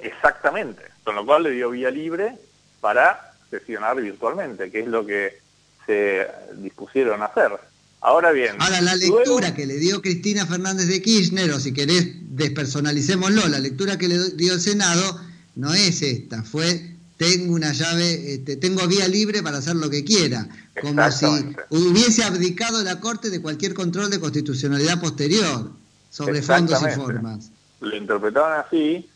Exactamente, 0.00 0.82
con 1.04 1.14
lo 1.14 1.24
cual 1.24 1.44
le 1.44 1.52
dio 1.52 1.70
vía 1.70 1.88
libre 1.88 2.36
para 2.80 3.36
sesionar 3.48 4.00
virtualmente, 4.00 4.72
que 4.72 4.80
es 4.80 4.88
lo 4.88 5.06
que 5.06 5.38
se 5.86 6.26
dispusieron 6.56 7.22
a 7.22 7.26
hacer. 7.26 7.52
Ahora 8.00 8.32
bien. 8.32 8.56
Ahora, 8.58 8.80
la 8.80 8.96
lectura 8.96 9.54
que 9.54 9.64
le 9.64 9.76
dio 9.76 10.02
Cristina 10.02 10.46
Fernández 10.46 10.88
de 10.88 11.00
Kirchner, 11.00 11.52
o 11.52 11.60
si 11.60 11.72
querés, 11.72 12.08
despersonalicémoslo, 12.36 13.46
la 13.46 13.60
lectura 13.60 13.96
que 13.98 14.08
le 14.08 14.30
dio 14.30 14.54
el 14.54 14.60
Senado 14.60 15.20
no 15.54 15.72
es 15.72 16.02
esta, 16.02 16.42
fue 16.42 16.92
tengo 17.22 17.54
una 17.54 17.72
llave, 17.72 18.34
este, 18.34 18.56
tengo 18.56 18.86
vía 18.88 19.06
libre 19.06 19.44
para 19.44 19.58
hacer 19.58 19.76
lo 19.76 19.88
que 19.88 20.02
quiera, 20.02 20.48
como 20.80 21.10
si 21.10 21.26
hubiese 21.70 22.24
abdicado 22.24 22.82
la 22.82 23.00
Corte 23.00 23.30
de 23.30 23.42
cualquier 23.42 23.74
control 23.74 24.10
de 24.10 24.20
constitucionalidad 24.20 25.00
posterior 25.00 25.70
sobre 26.10 26.42
fondos 26.42 26.82
y 26.82 26.90
formas. 26.94 27.50
Lo 27.80 27.96
interpretaban 27.96 28.60
así, 28.60 29.08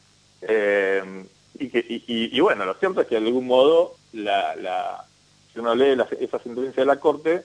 eh, 0.42 1.25
y, 1.54 1.68
que, 1.68 1.84
y, 1.88 2.40
bueno, 2.40 2.64
lo 2.64 2.75
cierto 2.75 3.00
es 3.00 3.06
que 3.06 3.18
de 3.18 3.26
algún 3.26 3.46
modo, 3.46 3.96
la, 4.12 4.56
la, 4.56 5.04
si 5.52 5.60
uno 5.60 5.75
lee 5.75 5.96
esa 6.20 6.38
sentencia 6.40 6.82
de 6.82 6.86
la 6.86 7.00
Corte, 7.00 7.44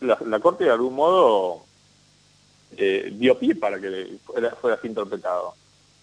la, 0.00 0.40
Corte 0.40 0.64
de 0.64 0.70
algún 0.70 0.94
modo 0.94 1.64
eh, 2.76 3.12
dio 3.16 3.38
pie 3.38 3.54
para 3.54 3.80
que 3.80 4.18
fuera, 4.24 4.56
así 4.74 4.88
interpretado. 4.88 5.54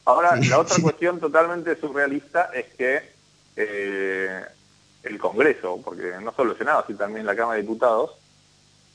Ahora, 0.05 0.37
la 0.37 0.59
otra 0.59 0.77
cuestión 0.81 1.19
totalmente 1.19 1.79
surrealista 1.79 2.51
es 2.53 2.73
que 2.75 3.01
eh, 3.55 4.41
el 5.03 5.17
Congreso, 5.17 5.79
porque 5.83 6.13
no 6.21 6.33
solo 6.33 6.51
el 6.51 6.57
Senado, 6.57 6.83
sino 6.87 6.99
también 6.99 7.25
la 7.25 7.35
Cámara 7.35 7.55
de 7.55 7.61
Diputados, 7.63 8.11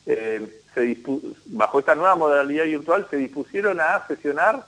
eh, 0.07 0.61
se 0.75 0.99
bajo 1.47 1.79
esta 1.79 1.95
nueva 1.95 2.15
modalidad 2.17 2.65
virtual 2.65 3.07
se 3.09 3.17
dispusieron 3.17 3.81
a 3.81 4.07
sesionar 4.07 4.67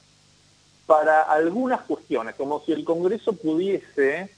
para 0.87 1.23
algunas 1.23 1.83
cuestiones, 1.83 2.35
como 2.37 2.61
si 2.65 2.73
el 2.73 2.85
Congreso 2.85 3.33
pudiese 3.35 4.31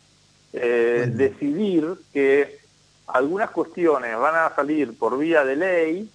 eh, 0.52 1.10
decidir 1.12 1.94
que 2.12 2.58
algunas 3.06 3.50
cuestiones 3.50 4.18
van 4.18 4.34
a 4.34 4.54
salir 4.54 4.96
por 4.98 5.18
vía 5.18 5.44
de 5.44 5.56
ley 5.56 6.10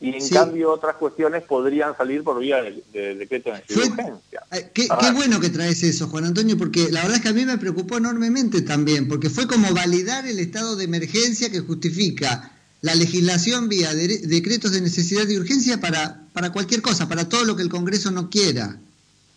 y 0.00 0.14
en 0.14 0.28
cambio 0.28 0.72
otras 0.72 0.96
cuestiones 0.96 1.44
podrían 1.44 1.96
salir 1.96 2.22
por 2.22 2.38
vía 2.38 2.62
de, 2.62 3.14
decreto 3.14 3.50
de 3.50 3.74
urgencia. 3.74 4.42
Eh, 4.50 4.70
qué, 4.74 4.88
bueno 5.14 5.40
que 5.40 5.50
traes 5.50 5.82
eso, 5.82 6.08
Juan 6.08 6.24
Antonio, 6.24 6.58
porque 6.58 6.90
la 6.90 7.02
verdad 7.02 7.16
es 7.16 7.22
que 7.22 7.28
a 7.28 7.32
mí 7.32 7.44
me 7.44 7.58
preocupó 7.58 7.96
enormemente 7.96 8.62
también, 8.62 9.08
porque 9.08 9.30
fue 9.30 9.46
como 9.46 9.72
validar 9.72 10.26
el 10.26 10.38
estado 10.38 10.76
de 10.76 10.84
emergencia 10.84 11.50
que 11.50 11.60
justifica 11.60 12.50
la 12.82 12.94
legislación 12.94 13.68
vía 13.68 13.94
de, 13.94 14.18
decretos 14.26 14.72
de 14.72 14.82
necesidad 14.82 15.26
y 15.28 15.38
urgencia 15.38 15.80
para, 15.80 16.20
para 16.32 16.52
cualquier 16.52 16.82
cosa, 16.82 17.08
para 17.08 17.28
todo 17.28 17.44
lo 17.44 17.56
que 17.56 17.62
el 17.62 17.70
Congreso 17.70 18.10
no 18.10 18.28
quiera. 18.28 18.76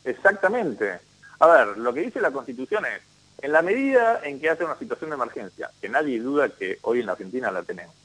Exactamente. 0.03 0.99
A 1.39 1.47
ver, 1.47 1.77
lo 1.77 1.93
que 1.93 2.01
dice 2.01 2.19
la 2.19 2.31
Constitución 2.31 2.83
es, 2.85 3.01
en 3.41 3.51
la 3.51 3.61
medida 3.61 4.19
en 4.23 4.39
que 4.39 4.49
hace 4.49 4.65
una 4.65 4.77
situación 4.77 5.11
de 5.11 5.15
emergencia, 5.15 5.69
que 5.79 5.87
nadie 5.87 6.19
duda 6.19 6.49
que 6.49 6.79
hoy 6.81 6.99
en 6.99 7.05
la 7.05 7.11
Argentina 7.13 7.51
la 7.51 7.63
tenemos, 7.63 7.95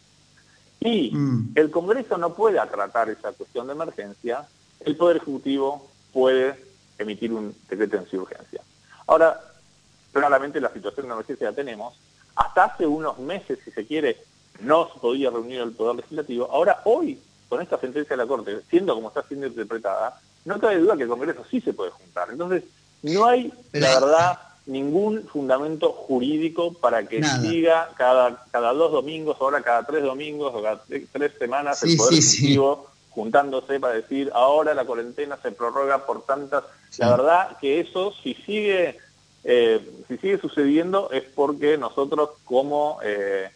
y 0.84 1.10
mm. 1.12 1.52
el 1.54 1.70
Congreso 1.70 2.18
no 2.18 2.34
puede 2.34 2.60
tratar 2.66 3.10
esa 3.10 3.32
cuestión 3.32 3.66
de 3.66 3.74
emergencia, 3.74 4.46
el 4.80 4.96
Poder 4.96 5.18
Ejecutivo 5.18 5.88
puede 6.12 6.56
emitir 6.98 7.32
un 7.32 7.54
decreto 7.68 7.98
de 7.98 8.18
urgencia. 8.18 8.60
Ahora, 9.06 9.40
claramente 10.12 10.60
la 10.60 10.72
situación 10.72 11.06
de 11.06 11.12
emergencia 11.14 11.50
la 11.50 11.56
tenemos. 11.56 11.94
Hasta 12.34 12.64
hace 12.64 12.86
unos 12.86 13.18
meses, 13.18 13.58
si 13.64 13.70
se 13.70 13.86
quiere, 13.86 14.16
no 14.60 14.90
se 14.92 14.98
podía 14.98 15.30
reunir 15.30 15.60
el 15.60 15.72
Poder 15.72 15.96
Legislativo. 15.96 16.48
Ahora, 16.50 16.80
hoy, 16.84 17.20
con 17.48 17.60
esta 17.60 17.78
sentencia 17.78 18.16
de 18.16 18.22
la 18.22 18.28
Corte, 18.28 18.60
siendo 18.70 18.94
como 18.94 19.08
está 19.08 19.22
siendo 19.24 19.46
interpretada, 19.46 20.20
no 20.44 20.58
cabe 20.58 20.78
duda 20.78 20.96
que 20.96 21.04
el 21.04 21.08
Congreso 21.08 21.44
sí 21.50 21.60
se 21.60 21.72
puede 21.72 21.90
juntar. 21.90 22.28
Entonces, 22.30 22.64
no 23.02 23.26
hay, 23.26 23.52
la 23.72 24.00
verdad, 24.00 24.38
ningún 24.66 25.26
fundamento 25.26 25.90
jurídico 25.92 26.72
para 26.72 27.06
que 27.06 27.22
siga 27.22 27.90
cada, 27.96 28.44
cada 28.50 28.72
dos 28.72 28.92
domingos, 28.92 29.36
ahora 29.40 29.62
cada 29.62 29.84
tres 29.84 30.02
domingos 30.02 30.52
o 30.54 30.62
cada 30.62 30.82
tres 31.12 31.32
semanas 31.38 31.82
el 31.82 31.96
Poder 31.96 32.18
Ejecutivo 32.18 32.86
juntándose 33.10 33.78
para 33.78 33.94
decir 33.94 34.30
ahora 34.34 34.72
la 34.72 34.84
cuarentena 34.84 35.38
se 35.42 35.52
prorroga 35.52 36.06
por 36.06 36.24
tantas. 36.24 36.64
La 36.98 37.10
verdad 37.10 37.58
que 37.60 37.80
eso, 37.80 38.12
si 38.22 38.34
sigue, 38.34 38.98
eh, 39.44 39.80
si 40.08 40.16
sigue 40.18 40.38
sucediendo, 40.38 41.10
es 41.10 41.24
porque 41.34 41.76
nosotros 41.76 42.30
como... 42.44 42.98
Eh, 43.02 43.50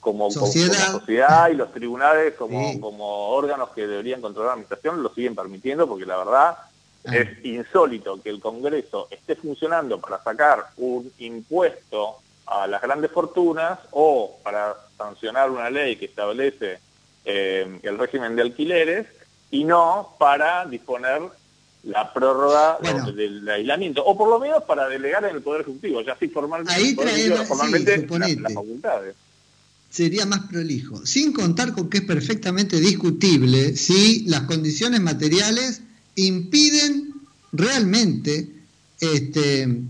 como 0.00 0.30
sociedad. 0.30 1.48
y 1.48 1.54
los 1.54 1.72
tribunales 1.72 2.34
como, 2.34 2.78
como 2.78 3.30
órganos 3.30 3.70
que 3.70 3.86
deberían 3.86 4.20
controlar 4.20 4.48
la 4.48 4.52
administración 4.52 5.02
lo 5.02 5.08
siguen 5.14 5.34
permitiendo 5.34 5.88
porque 5.88 6.04
la 6.04 6.18
verdad 6.18 6.58
ah. 7.06 7.16
es 7.16 7.44
insólito 7.44 8.20
que 8.22 8.30
el 8.30 8.40
Congreso 8.40 9.08
esté 9.10 9.36
funcionando 9.36 10.00
para 10.00 10.22
sacar 10.22 10.66
un 10.76 11.10
impuesto 11.18 12.16
a 12.46 12.66
las 12.66 12.82
grandes 12.82 13.10
fortunas 13.10 13.78
o 13.90 14.38
para 14.42 14.76
sancionar 14.96 15.50
una 15.50 15.70
ley 15.70 15.96
que 15.96 16.06
establece 16.06 16.78
eh, 17.24 17.78
el 17.82 17.98
régimen 17.98 18.36
de 18.36 18.42
alquileres 18.42 19.06
y 19.50 19.64
no 19.64 20.14
para 20.18 20.66
disponer 20.66 21.22
la 21.84 22.12
prórroga 22.12 22.78
del, 23.14 23.48
aislamiento, 23.48 24.04
o 24.04 24.16
por 24.16 24.28
lo 24.28 24.40
menos 24.40 24.62
para 24.64 24.88
delegar 24.88 25.24
en 25.24 25.36
el 25.36 25.42
Poder 25.42 25.62
Ejecutivo, 25.62 26.00
ya 26.00 26.12
así 26.12 26.28
formalmente, 26.28 26.94
formalmente 27.46 28.06
las 28.40 28.54
facultades. 28.54 29.14
Sería 29.90 30.26
más 30.26 30.40
prolijo, 30.50 31.04
sin 31.06 31.32
contar 31.32 31.72
con 31.72 31.88
que 31.88 31.98
es 31.98 32.04
perfectamente 32.04 32.80
discutible 32.80 33.76
si 33.76 34.24
las 34.26 34.42
condiciones 34.42 35.00
materiales 35.00 35.82
impiden 36.16 37.14
realmente 37.52 38.48
este, 39.00 39.82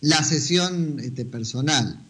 la 0.00 0.22
sesión 0.22 1.00
este, 1.00 1.24
personal. 1.24 2.00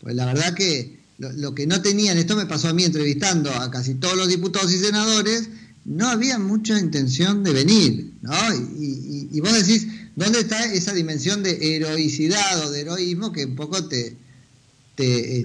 Pues 0.00 0.14
la 0.14 0.26
verdad 0.26 0.54
que 0.54 0.98
lo, 1.18 1.54
que 1.54 1.66
no 1.66 1.82
tenían, 1.82 2.18
esto 2.18 2.36
me 2.36 2.46
pasó 2.46 2.68
a 2.68 2.74
mí 2.74 2.84
entrevistando 2.84 3.50
a 3.52 3.70
casi 3.70 3.94
todos 3.94 4.16
los 4.16 4.28
diputados 4.28 4.72
y 4.72 4.78
senadores, 4.78 5.48
no 5.84 6.08
había 6.08 6.38
mucha 6.38 6.78
intención 6.78 7.42
de 7.42 7.52
venir, 7.52 8.12
¿no? 8.20 8.34
Y, 8.78 9.28
y 9.32 9.40
vos 9.40 9.52
decís, 9.52 9.88
¿dónde 10.16 10.40
está 10.40 10.72
esa 10.72 10.92
dimensión 10.92 11.42
de 11.42 11.76
heroicidad 11.76 12.66
o 12.66 12.70
de 12.70 12.82
heroísmo 12.82 13.32
que 13.32 13.46
un 13.46 13.56
poco 13.56 13.88
te, 13.88 14.16
este, 14.98 15.44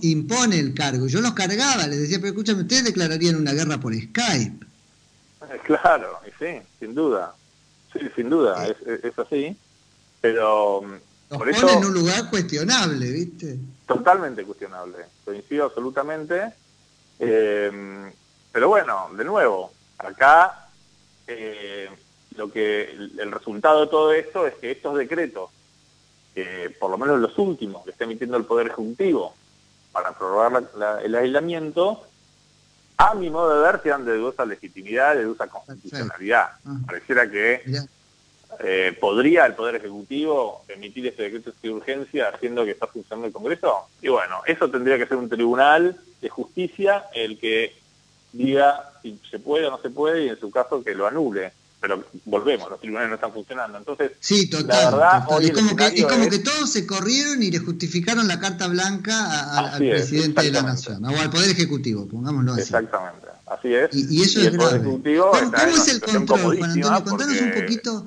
impone, 0.00 0.58
el 0.58 0.72
cargo. 0.74 1.06
Yo 1.06 1.20
los 1.20 1.34
cargaba, 1.34 1.86
les 1.86 2.00
decía, 2.00 2.18
pero 2.18 2.28
escúchame, 2.28 2.62
ustedes 2.62 2.84
declararían 2.84 3.36
una 3.36 3.52
guerra 3.52 3.80
por 3.80 3.94
Skype. 3.94 4.66
Eh, 5.50 5.58
claro, 5.64 6.20
sí, 6.38 6.60
sin 6.78 6.94
duda. 6.94 7.34
Sí, 7.92 8.00
sin 8.14 8.30
duda, 8.30 8.66
eh. 8.68 9.00
es, 9.02 9.18
así. 9.18 9.56
Pero... 10.20 10.82
Mm, 10.82 11.36
por 11.36 11.48
eso, 11.48 11.68
en 11.68 11.84
un 11.84 11.94
lugar 11.94 12.28
cuestionable, 12.28 13.10
¿viste? 13.10 13.56
Totalmente 13.86 14.44
cuestionable. 14.44 14.98
Coincido 15.24 15.66
absolutamente. 15.66 16.52
Eh, 17.20 18.12
pero 18.50 18.68
bueno, 18.68 19.10
de 19.16 19.24
nuevo, 19.24 19.72
acá 19.98 20.66
lo 22.36 22.50
que 22.50 22.90
el 22.90 23.30
resultado 23.30 23.82
de 23.82 23.86
todo 23.86 24.12
esto 24.12 24.44
es 24.48 24.54
que 24.54 24.72
estos 24.72 24.96
decretos 24.96 25.50
por 26.80 26.90
lo 26.90 26.98
menos 26.98 27.20
los 27.20 27.36
últimos 27.38 27.84
que 27.84 27.90
está 27.90 28.04
emitiendo 28.04 28.36
el 28.36 28.44
Poder 28.44 28.68
Ejecutivo 28.68 29.34
para 29.92 30.12
prorrogar 30.12 30.64
el 31.04 31.14
aislamiento, 31.14 32.06
a 33.00 33.14
mi 33.14 33.30
modo 33.30 33.54
de 33.54 33.62
ver, 33.62 33.80
sean 33.82 34.04
de 34.04 34.16
dudosa 34.16 34.44
legitimidad, 34.44 35.14
de 35.14 35.24
dudosa 35.24 35.46
constitucionalidad. 35.46 36.50
Ah. 36.66 36.78
Pareciera 36.86 37.30
que 37.30 37.62
eh, 38.58 38.96
podría 39.00 39.46
el 39.46 39.54
Poder 39.54 39.76
Ejecutivo 39.76 40.64
emitir 40.68 41.06
este 41.06 41.22
decreto 41.22 41.52
de 41.62 41.70
urgencia 41.70 42.28
haciendo 42.28 42.64
que 42.64 42.72
está 42.72 42.86
funcionando 42.86 43.28
el 43.28 43.32
Congreso. 43.32 43.88
Y 44.02 44.08
bueno, 44.08 44.42
eso 44.46 44.70
tendría 44.70 44.98
que 44.98 45.06
ser 45.06 45.16
un 45.16 45.30
tribunal 45.30 45.98
de 46.20 46.28
justicia 46.28 47.06
el 47.14 47.38
que 47.38 47.74
diga 48.32 48.92
si 49.00 49.18
se 49.30 49.38
puede 49.38 49.66
o 49.66 49.70
no 49.70 49.78
se 49.80 49.88
puede 49.88 50.26
y 50.26 50.28
en 50.28 50.38
su 50.38 50.50
caso 50.50 50.84
que 50.84 50.94
lo 50.94 51.06
anule 51.06 51.52
pero 51.80 52.04
volvemos, 52.26 52.68
los 52.68 52.78
tribunales 52.78 53.08
no 53.08 53.14
están 53.14 53.32
funcionando. 53.32 53.78
Entonces, 53.78 54.12
sí, 54.20 54.50
total, 54.50 54.68
la 54.68 54.90
verdad, 54.90 55.42
Es, 55.42 55.52
como 56.06 56.28
que, 56.28 56.38
todos 56.38 56.70
se 56.70 56.86
corrieron 56.86 57.42
y 57.42 57.50
le 57.50 57.58
justificaron 57.58 58.28
la 58.28 58.38
carta 58.38 58.68
blanca 58.68 59.68
al 59.70 59.78
presidente 59.78 60.42
de 60.42 60.52
la 60.52 60.62
nación, 60.62 61.02
o 61.04 61.18
al 61.18 61.30
Poder 61.30 61.50
Ejecutivo, 61.50 62.06
pongámoslo 62.06 62.52
así. 62.52 62.62
Exactamente. 62.62 63.28
Así 63.46 63.74
es. 63.74 63.90
Y, 63.92 64.22
eso 64.22 64.40
es 64.40 64.52
grave. 64.52 64.80
¿Cómo, 64.80 65.02
es 65.74 65.88
el 65.88 66.00
control, 66.00 66.58
Juan 66.58 66.70
Antonio? 66.70 67.04
Contanos 67.04 67.40
un 67.40 67.52
poquito, 67.52 68.06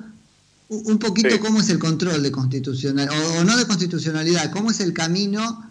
un 0.68 0.98
poquito 0.98 1.40
cómo 1.40 1.60
es 1.60 1.68
el 1.68 1.78
control 1.80 2.22
de 2.22 2.30
constitucionalidad, 2.30 3.38
o, 3.38 3.44
no 3.44 3.56
de 3.56 3.66
constitucionalidad, 3.66 4.52
cómo 4.52 4.70
es 4.70 4.80
el 4.80 4.92
camino 4.92 5.68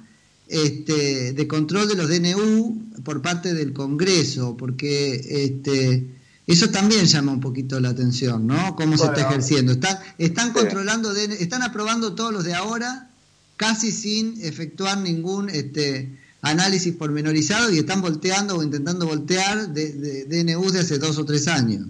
este, 0.50 1.31
de 1.31 1.48
control 1.48 1.88
de 1.88 1.95
los 1.95 2.10
DNU 2.10 3.01
por 3.03 3.22
parte 3.22 3.53
del 3.53 3.72
Congreso, 3.72 4.57
porque 4.57 5.15
este, 5.45 6.05
eso 6.45 6.69
también 6.69 7.05
llama 7.05 7.31
un 7.31 7.39
poquito 7.39 7.79
la 7.79 7.89
atención, 7.89 8.47
¿no? 8.47 8.75
Cómo 8.75 8.97
se 8.97 9.05
está 9.05 9.21
ejerciendo. 9.21 9.71
Están, 9.71 9.97
están 10.17 10.51
controlando, 10.51 11.15
están 11.15 11.63
aprobando 11.63 12.15
todos 12.15 12.33
los 12.33 12.43
de 12.43 12.53
ahora, 12.53 13.09
casi 13.55 13.91
sin 13.91 14.43
efectuar 14.43 14.97
ningún 14.97 15.50
este, 15.50 16.09
análisis 16.41 16.93
pormenorizado 16.95 17.71
y 17.71 17.79
están 17.79 18.01
volteando 18.01 18.57
o 18.57 18.63
intentando 18.63 19.07
voltear 19.07 19.69
de, 19.69 19.93
de, 19.93 20.25
DNU 20.25 20.69
de 20.71 20.81
hace 20.81 21.00
dos 21.00 21.17
o 21.17 21.25
tres 21.25 21.47
años. 21.47 21.88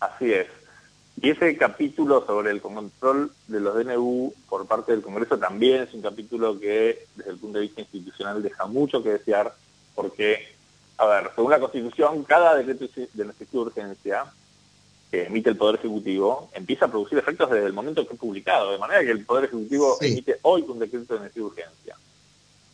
Así 0.00 0.32
es. 0.32 0.48
Y 1.22 1.30
ese 1.30 1.56
capítulo 1.56 2.24
sobre 2.26 2.50
el 2.50 2.60
control 2.60 3.30
de 3.46 3.60
los 3.60 3.76
DNU 3.76 4.32
por 4.48 4.66
parte 4.66 4.92
del 4.92 5.02
Congreso 5.02 5.38
también 5.38 5.82
es 5.82 5.94
un 5.94 6.02
capítulo 6.02 6.58
que 6.58 7.06
desde 7.14 7.30
el 7.30 7.36
punto 7.36 7.58
de 7.58 7.66
vista 7.66 7.82
institucional 7.82 8.42
deja 8.42 8.66
mucho 8.66 9.02
que 9.02 9.10
desear 9.10 9.54
porque, 9.94 10.49
a 11.00 11.06
ver, 11.06 11.30
según 11.34 11.50
la 11.50 11.58
Constitución, 11.58 12.24
cada 12.24 12.54
decreto 12.54 12.84
de 13.14 13.24
necesidad 13.24 13.52
de 13.52 13.58
urgencia 13.58 14.24
que 15.10 15.24
emite 15.24 15.48
el 15.48 15.56
Poder 15.56 15.76
Ejecutivo 15.76 16.50
empieza 16.52 16.84
a 16.84 16.88
producir 16.88 17.16
efectos 17.16 17.50
desde 17.50 17.66
el 17.66 17.72
momento 17.72 18.06
que 18.06 18.12
es 18.12 18.20
publicado, 18.20 18.70
de 18.72 18.78
manera 18.78 19.00
que 19.00 19.10
el 19.10 19.24
Poder 19.24 19.46
Ejecutivo 19.46 19.96
emite 20.02 20.38
hoy 20.42 20.62
un 20.68 20.78
decreto 20.78 21.14
de 21.14 21.20
necesidad 21.20 21.42
de 21.42 21.48
urgencia 21.48 21.96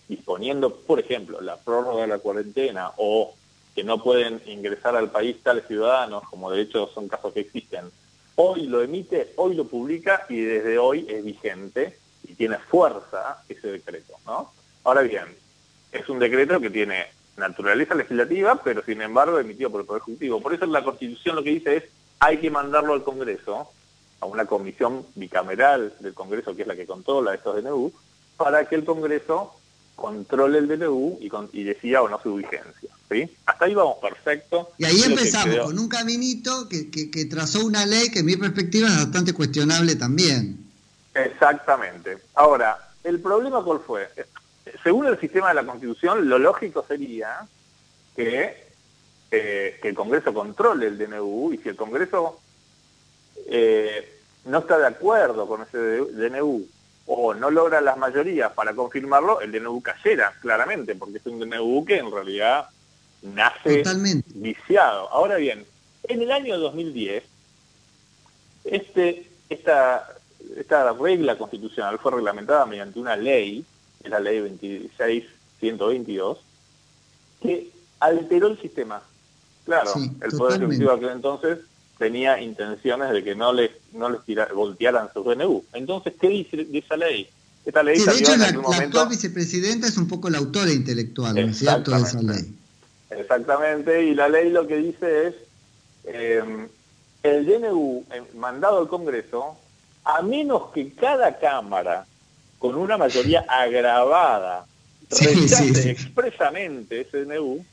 disponiendo, 0.08 0.74
por 0.74 0.98
ejemplo, 0.98 1.40
la 1.40 1.56
prórroga 1.56 2.02
de 2.02 2.08
la 2.08 2.18
cuarentena 2.18 2.90
o 2.96 3.32
que 3.76 3.84
no 3.84 4.02
pueden 4.02 4.42
ingresar 4.46 4.96
al 4.96 5.10
país 5.10 5.40
tales 5.44 5.64
ciudadanos, 5.68 6.24
como 6.28 6.50
de 6.50 6.62
hecho 6.62 6.90
son 6.92 7.06
casos 7.06 7.32
que 7.32 7.40
existen, 7.40 7.90
hoy 8.34 8.66
lo 8.66 8.82
emite, 8.82 9.34
hoy 9.36 9.54
lo 9.54 9.66
publica 9.66 10.26
y 10.28 10.40
desde 10.40 10.78
hoy 10.78 11.06
es 11.08 11.24
vigente 11.24 11.96
y 12.24 12.34
tiene 12.34 12.58
fuerza 12.58 13.44
ese 13.48 13.68
decreto, 13.68 14.14
¿no? 14.26 14.50
Ahora 14.82 15.02
bien, 15.02 15.26
es 15.92 16.08
un 16.08 16.18
decreto 16.18 16.60
que 16.60 16.70
tiene 16.70 17.15
naturaleza 17.36 17.94
legislativa, 17.94 18.60
pero 18.62 18.82
sin 18.84 19.02
embargo 19.02 19.38
emitido 19.38 19.70
por 19.70 19.80
el 19.80 19.86
Poder 19.86 20.02
Ejecutivo. 20.02 20.40
Por 20.40 20.54
eso 20.54 20.66
la 20.66 20.84
Constitución 20.84 21.36
lo 21.36 21.42
que 21.42 21.50
dice 21.50 21.76
es 21.76 21.84
hay 22.18 22.38
que 22.38 22.50
mandarlo 22.50 22.94
al 22.94 23.04
Congreso, 23.04 23.70
a 24.20 24.26
una 24.26 24.46
comisión 24.46 25.04
bicameral 25.14 25.94
del 26.00 26.14
Congreso, 26.14 26.56
que 26.56 26.62
es 26.62 26.68
la 26.68 26.76
que 26.76 26.86
controla 26.86 27.34
estos 27.34 27.62
DNU, 27.62 27.92
para 28.36 28.66
que 28.66 28.76
el 28.76 28.84
Congreso 28.84 29.54
controle 29.94 30.58
el 30.58 30.68
DNU 30.68 31.18
y, 31.20 31.30
y 31.52 31.64
decía 31.64 32.02
o 32.02 32.08
no 32.08 32.20
su 32.22 32.36
vigencia. 32.36 32.90
¿sí? 33.10 33.30
Hasta 33.46 33.64
ahí 33.64 33.74
vamos 33.74 33.96
perfecto. 34.00 34.72
Y 34.78 34.84
ahí 34.84 35.02
empezamos 35.02 35.58
con 35.58 35.78
un 35.78 35.88
caminito 35.88 36.68
que, 36.68 36.90
que, 36.90 37.24
trazó 37.26 37.64
una 37.64 37.84
ley 37.86 38.10
que 38.10 38.20
en 38.20 38.26
mi 38.26 38.36
perspectiva 38.36 38.88
es 38.88 38.96
bastante 38.96 39.32
cuestionable 39.32 39.96
también. 39.96 40.64
Exactamente. 41.14 42.18
Ahora, 42.34 42.78
¿el 43.04 43.20
problema 43.20 43.62
cuál 43.62 43.80
fue? 43.86 44.08
Según 44.82 45.06
el 45.06 45.18
sistema 45.20 45.48
de 45.48 45.54
la 45.54 45.66
Constitución, 45.66 46.28
lo 46.28 46.38
lógico 46.38 46.84
sería 46.86 47.46
que, 48.14 48.64
eh, 49.30 49.78
que 49.80 49.88
el 49.88 49.94
Congreso 49.94 50.34
controle 50.34 50.86
el 50.86 50.98
DNU 50.98 51.52
y 51.52 51.58
si 51.58 51.68
el 51.68 51.76
Congreso 51.76 52.40
eh, 53.46 54.20
no 54.44 54.58
está 54.58 54.78
de 54.78 54.86
acuerdo 54.86 55.46
con 55.46 55.62
ese 55.62 55.78
DNU 55.78 56.66
o 57.06 57.34
no 57.34 57.50
logra 57.50 57.80
las 57.80 57.96
mayorías 57.96 58.52
para 58.52 58.74
confirmarlo, 58.74 59.40
el 59.40 59.52
DNU 59.52 59.80
cayera, 59.80 60.34
claramente, 60.40 60.96
porque 60.96 61.18
es 61.18 61.26
un 61.26 61.38
DNU 61.38 61.84
que 61.84 61.98
en 61.98 62.10
realidad 62.10 62.68
nace 63.22 63.84
viciado. 64.34 65.08
Ahora 65.10 65.36
bien, 65.36 65.64
en 66.04 66.22
el 66.22 66.32
año 66.32 66.58
2010, 66.58 67.22
este, 68.64 69.30
esta, 69.48 70.08
esta 70.56 70.92
regla 70.92 71.38
constitucional 71.38 71.98
fue 71.98 72.12
reglamentada 72.12 72.66
mediante 72.66 72.98
una 72.98 73.16
ley, 73.16 73.64
es 74.06 74.10
la 74.10 74.20
ley 74.20 74.38
26122, 74.38 76.38
que 77.42 77.70
alteró 78.00 78.48
el 78.48 78.60
sistema. 78.60 79.02
Claro, 79.64 79.92
el 79.96 80.30
Poder 80.32 80.62
Ejecutivo 80.62 80.92
aquel 80.92 81.10
entonces 81.10 81.58
tenía 81.98 82.40
intenciones 82.40 83.10
de 83.10 83.24
que 83.24 83.34
no 83.34 83.52
les 83.52 83.70
no 83.92 84.10
les 84.10 84.20
voltearan 84.54 85.08
sus 85.12 85.24
DNU. 85.24 85.64
Entonces, 85.72 86.14
¿qué 86.20 86.28
dice 86.28 86.64
de 86.64 86.78
esa 86.78 86.96
ley? 86.96 87.28
Esta 87.64 87.82
ley 87.82 87.98
de 87.98 88.12
hecho, 88.12 88.36
la, 88.36 88.46
actual 88.46 89.08
vicepresidenta 89.08 89.88
es 89.88 89.96
un 89.96 90.06
poco 90.06 90.30
la 90.30 90.38
autora 90.38 90.70
intelectual, 90.70 91.34
¿no 91.34 91.40
es 91.40 91.58
cierto?, 91.58 91.90
de 91.90 92.02
esa 92.02 92.22
ley. 92.22 92.54
Exactamente, 93.10 94.04
y 94.04 94.14
la 94.14 94.28
ley 94.28 94.50
lo 94.50 94.68
que 94.68 94.76
dice 94.76 95.28
es, 95.28 95.34
em, 96.04 96.68
el 97.24 97.46
DNU 97.46 98.04
mandado 98.36 98.78
al 98.78 98.88
Congreso, 98.88 99.56
a 100.04 100.22
menos 100.22 100.70
que 100.72 100.92
cada 100.92 101.38
Cámara, 101.38 102.06
con 102.58 102.74
una 102.74 102.96
mayoría 102.96 103.44
agravada, 103.48 104.66
rechace 105.10 105.90
expresamente 105.90 107.02
ese 107.02 107.24
DNU, 107.24 107.64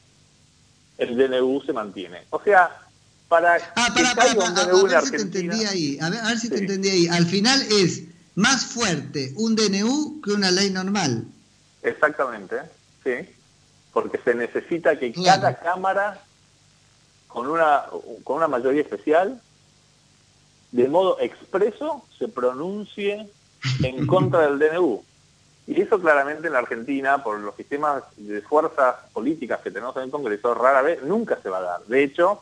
el 0.97 1.17
DNU 1.17 1.61
se 1.65 1.73
mantiene. 1.73 2.23
O 2.29 2.41
sea, 2.41 2.79
para 3.27 3.55
ah, 3.75 3.89
para, 3.95 4.15
para, 4.15 4.31
a, 4.31 5.01
ver 5.01 5.01
si 5.03 5.11
te 5.11 5.21
entendí 5.21 5.65
ahí, 5.65 5.97
a 6.01 6.09
ver, 6.09 6.39
si 6.39 6.49
te 6.49 6.57
entendí 6.59 6.89
ahí. 6.89 7.07
Al 7.07 7.25
final 7.25 7.61
es 7.71 8.03
más 8.35 8.65
fuerte 8.65 9.33
un 9.37 9.55
DNU 9.55 10.21
que 10.21 10.31
una 10.31 10.51
ley 10.51 10.69
normal. 10.69 11.25
Exactamente, 11.81 12.57
sí, 13.03 13.29
porque 13.91 14.19
se 14.23 14.35
necesita 14.35 14.97
que 14.97 15.11
cada 15.13 15.57
cámara 15.57 16.21
con 17.27 17.47
una 17.47 17.85
con 18.23 18.37
una 18.37 18.47
mayoría 18.47 18.81
especial 18.81 19.41
de 20.71 20.87
modo 20.87 21.19
expreso 21.19 22.03
se 22.17 22.27
pronuncie 22.27 23.29
en 23.81 24.05
contra 24.07 24.47
del 24.47 24.59
DNU. 24.59 25.03
Y 25.65 25.81
eso 25.81 25.99
claramente 25.99 26.47
en 26.47 26.53
la 26.53 26.59
Argentina, 26.59 27.23
por 27.23 27.39
los 27.39 27.55
sistemas 27.55 28.03
de 28.17 28.41
fuerzas 28.41 28.95
políticas 29.13 29.61
que 29.61 29.71
tenemos 29.71 29.95
en 29.95 30.03
el 30.03 30.11
Congreso, 30.11 30.53
rara 30.53 30.81
vez, 30.81 31.01
nunca 31.03 31.39
se 31.41 31.49
va 31.49 31.59
a 31.59 31.61
dar. 31.61 31.83
De 31.85 32.03
hecho, 32.03 32.41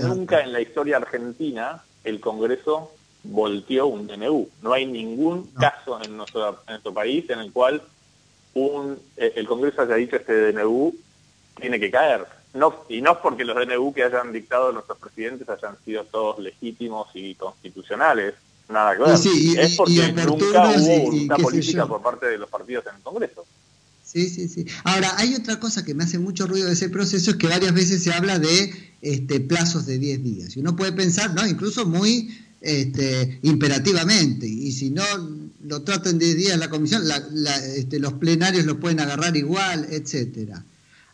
Nunca 0.00 0.40
en 0.40 0.52
la 0.52 0.60
historia 0.60 0.96
argentina 0.96 1.82
el 2.02 2.20
Congreso 2.20 2.92
volteó 3.22 3.86
un 3.86 4.06
DNU. 4.06 4.48
No 4.62 4.72
hay 4.72 4.86
ningún 4.86 5.46
caso 5.52 6.02
en 6.02 6.16
nuestro, 6.16 6.60
nuestro 6.66 6.92
país 6.92 7.28
en 7.30 7.38
el 7.40 7.52
cual 7.52 7.82
un, 8.54 8.98
eh, 9.16 9.32
el 9.36 9.46
Congreso 9.46 9.82
haya 9.82 9.94
dicho 9.94 10.16
este 10.16 10.52
DNU 10.52 10.94
tiene 11.60 11.78
que 11.78 11.90
caer. 11.90 12.26
No, 12.54 12.74
y 12.88 13.00
no 13.02 13.12
es 13.12 13.18
porque 13.18 13.44
los 13.44 13.54
DNU 13.56 13.92
que 13.92 14.04
hayan 14.04 14.32
dictado 14.32 14.72
nuestros 14.72 14.98
presidentes 14.98 15.48
hayan 15.48 15.76
sido 15.84 16.04
todos 16.04 16.38
legítimos 16.38 17.08
y 17.14 17.34
constitucionales, 17.34 18.34
nada 18.68 18.96
que 18.96 19.02
ver. 19.02 19.64
es 19.64 19.76
porque 19.76 20.12
nunca 20.12 20.70
hubo 20.76 21.10
una 21.10 21.36
política 21.36 21.86
por 21.86 22.02
parte 22.02 22.26
de 22.26 22.38
los 22.38 22.48
partidos 22.48 22.84
en 22.86 22.96
el 22.96 23.02
Congreso. 23.02 23.44
Sí, 24.04 24.30
sí, 24.30 24.48
sí. 24.48 24.66
Ahora, 24.84 25.12
hay 25.18 25.34
otra 25.34 25.60
cosa 25.60 25.84
que 25.84 25.94
me 25.94 26.04
hace 26.04 26.18
mucho 26.18 26.46
ruido 26.46 26.66
de 26.66 26.72
ese 26.72 26.88
proceso, 26.88 27.30
es 27.30 27.36
que 27.36 27.46
varias 27.46 27.74
veces 27.74 28.02
se 28.02 28.10
habla 28.10 28.38
de 28.38 28.72
este, 29.02 29.38
plazos 29.40 29.84
de 29.84 29.98
10 29.98 30.24
días. 30.24 30.56
Y 30.56 30.60
uno 30.60 30.76
puede 30.76 30.92
pensar, 30.92 31.34
¿no? 31.34 31.46
Incluso 31.46 31.84
muy 31.84 32.34
este, 32.62 33.38
imperativamente. 33.42 34.46
Y 34.46 34.72
si 34.72 34.90
no 34.90 35.04
lo 35.62 35.82
tratan 35.82 36.12
en 36.12 36.18
10 36.20 36.36
días 36.36 36.58
la 36.58 36.70
comisión, 36.70 37.02
este, 37.76 37.98
los 37.98 38.14
plenarios 38.14 38.64
lo 38.64 38.80
pueden 38.80 39.00
agarrar 39.00 39.36
igual, 39.36 39.86
etcétera. 39.90 40.64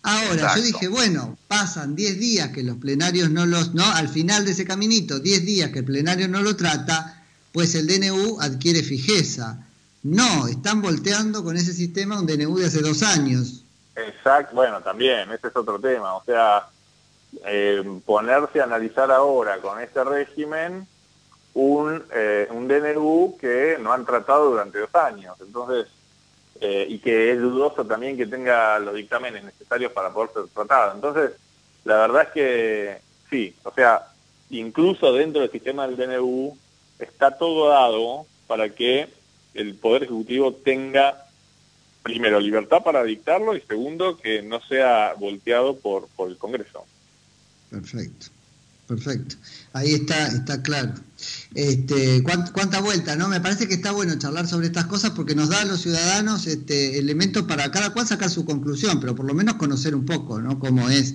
Ahora, 0.02 0.54
yo 0.54 0.62
dije, 0.62 0.86
bueno, 0.86 1.38
pasan 1.48 1.96
10 1.96 2.20
días 2.20 2.50
que 2.50 2.62
los 2.62 2.76
plenarios 2.76 3.30
no 3.30 3.46
los, 3.46 3.74
¿no? 3.74 3.84
Al 3.84 4.08
final 4.08 4.44
de 4.44 4.52
ese 4.52 4.66
caminito, 4.66 5.18
10 5.18 5.44
días 5.44 5.70
que 5.70 5.80
el 5.80 5.84
plenario 5.84 6.28
no 6.28 6.42
lo 6.42 6.54
trata, 6.56 7.23
pues 7.54 7.76
el 7.76 7.86
DNU 7.86 8.40
adquiere 8.40 8.82
fijeza. 8.82 9.64
No, 10.02 10.48
están 10.48 10.82
volteando 10.82 11.44
con 11.44 11.56
ese 11.56 11.72
sistema 11.72 12.18
un 12.18 12.26
DNU 12.26 12.58
de 12.58 12.66
hace 12.66 12.82
dos 12.82 13.04
años. 13.04 13.64
Exacto, 13.94 14.56
bueno, 14.56 14.80
también, 14.82 15.30
ese 15.30 15.46
es 15.46 15.56
otro 15.56 15.78
tema. 15.78 16.16
O 16.16 16.24
sea, 16.24 16.66
eh, 17.46 18.00
ponerse 18.04 18.60
a 18.60 18.64
analizar 18.64 19.08
ahora 19.12 19.58
con 19.58 19.80
este 19.80 20.02
régimen 20.02 20.84
un, 21.54 22.02
eh, 22.12 22.48
un 22.50 22.66
DNU 22.66 23.38
que 23.40 23.78
no 23.80 23.92
han 23.92 24.04
tratado 24.04 24.50
durante 24.50 24.80
dos 24.80 24.94
años. 24.96 25.36
Entonces, 25.40 25.86
eh, 26.60 26.86
y 26.88 26.98
que 26.98 27.30
es 27.30 27.40
dudoso 27.40 27.86
también 27.86 28.16
que 28.16 28.26
tenga 28.26 28.80
los 28.80 28.96
dictámenes 28.96 29.44
necesarios 29.44 29.92
para 29.92 30.12
poder 30.12 30.30
ser 30.34 30.48
tratado. 30.52 30.92
Entonces, 30.92 31.30
la 31.84 31.98
verdad 31.98 32.22
es 32.22 32.30
que 32.30 32.98
sí, 33.30 33.54
o 33.62 33.72
sea, 33.72 34.08
incluso 34.50 35.12
dentro 35.12 35.40
del 35.40 35.52
sistema 35.52 35.86
del 35.86 35.96
DNU 35.96 36.58
está 37.04 37.36
todo 37.36 37.68
dado 37.68 38.26
para 38.46 38.70
que 38.70 39.08
el 39.54 39.74
Poder 39.74 40.04
Ejecutivo 40.04 40.52
tenga, 40.52 41.26
primero, 42.02 42.40
libertad 42.40 42.82
para 42.82 43.04
dictarlo 43.04 43.56
y 43.56 43.60
segundo, 43.60 44.16
que 44.16 44.42
no 44.42 44.60
sea 44.60 45.14
volteado 45.18 45.76
por, 45.76 46.08
por 46.08 46.28
el 46.28 46.36
Congreso. 46.36 46.84
Perfecto, 47.70 48.26
perfecto. 48.86 49.36
Ahí 49.72 49.94
está, 49.94 50.26
está 50.28 50.62
claro. 50.62 50.94
Este, 51.54 52.22
cuánta, 52.22 52.80
vuelta, 52.80 53.16
¿no? 53.16 53.28
Me 53.28 53.40
parece 53.40 53.66
que 53.68 53.74
está 53.74 53.92
bueno 53.92 54.18
charlar 54.18 54.46
sobre 54.46 54.66
estas 54.66 54.86
cosas 54.86 55.10
porque 55.10 55.34
nos 55.34 55.48
da 55.48 55.62
a 55.62 55.64
los 55.64 55.80
ciudadanos 55.80 56.46
este, 56.46 56.98
elementos 56.98 57.44
para 57.44 57.70
cada 57.70 57.92
cual 57.92 58.06
sacar 58.06 58.30
su 58.30 58.44
conclusión, 58.44 59.00
pero 59.00 59.14
por 59.14 59.24
lo 59.24 59.34
menos 59.34 59.54
conocer 59.54 59.94
un 59.94 60.04
poco, 60.04 60.40
¿no? 60.40 60.58
Cómo 60.58 60.90
es 60.90 61.14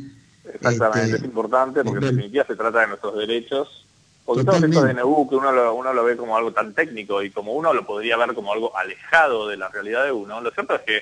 Exactamente, 0.53 1.05
este, 1.05 1.17
es 1.17 1.23
importante 1.23 1.83
porque 1.83 2.07
en 2.07 2.15
definitiva 2.15 2.45
se 2.45 2.55
trata 2.55 2.81
de 2.81 2.87
nuestros 2.87 3.15
derechos. 3.17 3.85
Porque 4.29 4.43
todo 4.43 4.57
esto 4.57 4.83
de 4.83 4.93
DNU, 4.93 5.27
que 5.27 5.35
uno 5.35 5.51
lo, 5.51 5.73
uno 5.73 5.91
lo 5.91 6.03
ve 6.03 6.15
como 6.15 6.37
algo 6.37 6.53
tan 6.53 6.75
técnico 6.75 7.23
y 7.23 7.31
como 7.31 7.53
uno 7.53 7.73
lo 7.73 7.83
podría 7.83 8.15
ver 8.15 8.35
como 8.35 8.53
algo 8.53 8.77
alejado 8.77 9.47
de 9.47 9.57
la 9.57 9.69
realidad 9.69 10.03
de 10.05 10.11
uno, 10.11 10.39
lo 10.39 10.51
cierto 10.51 10.75
es 10.75 10.81
que 10.81 11.01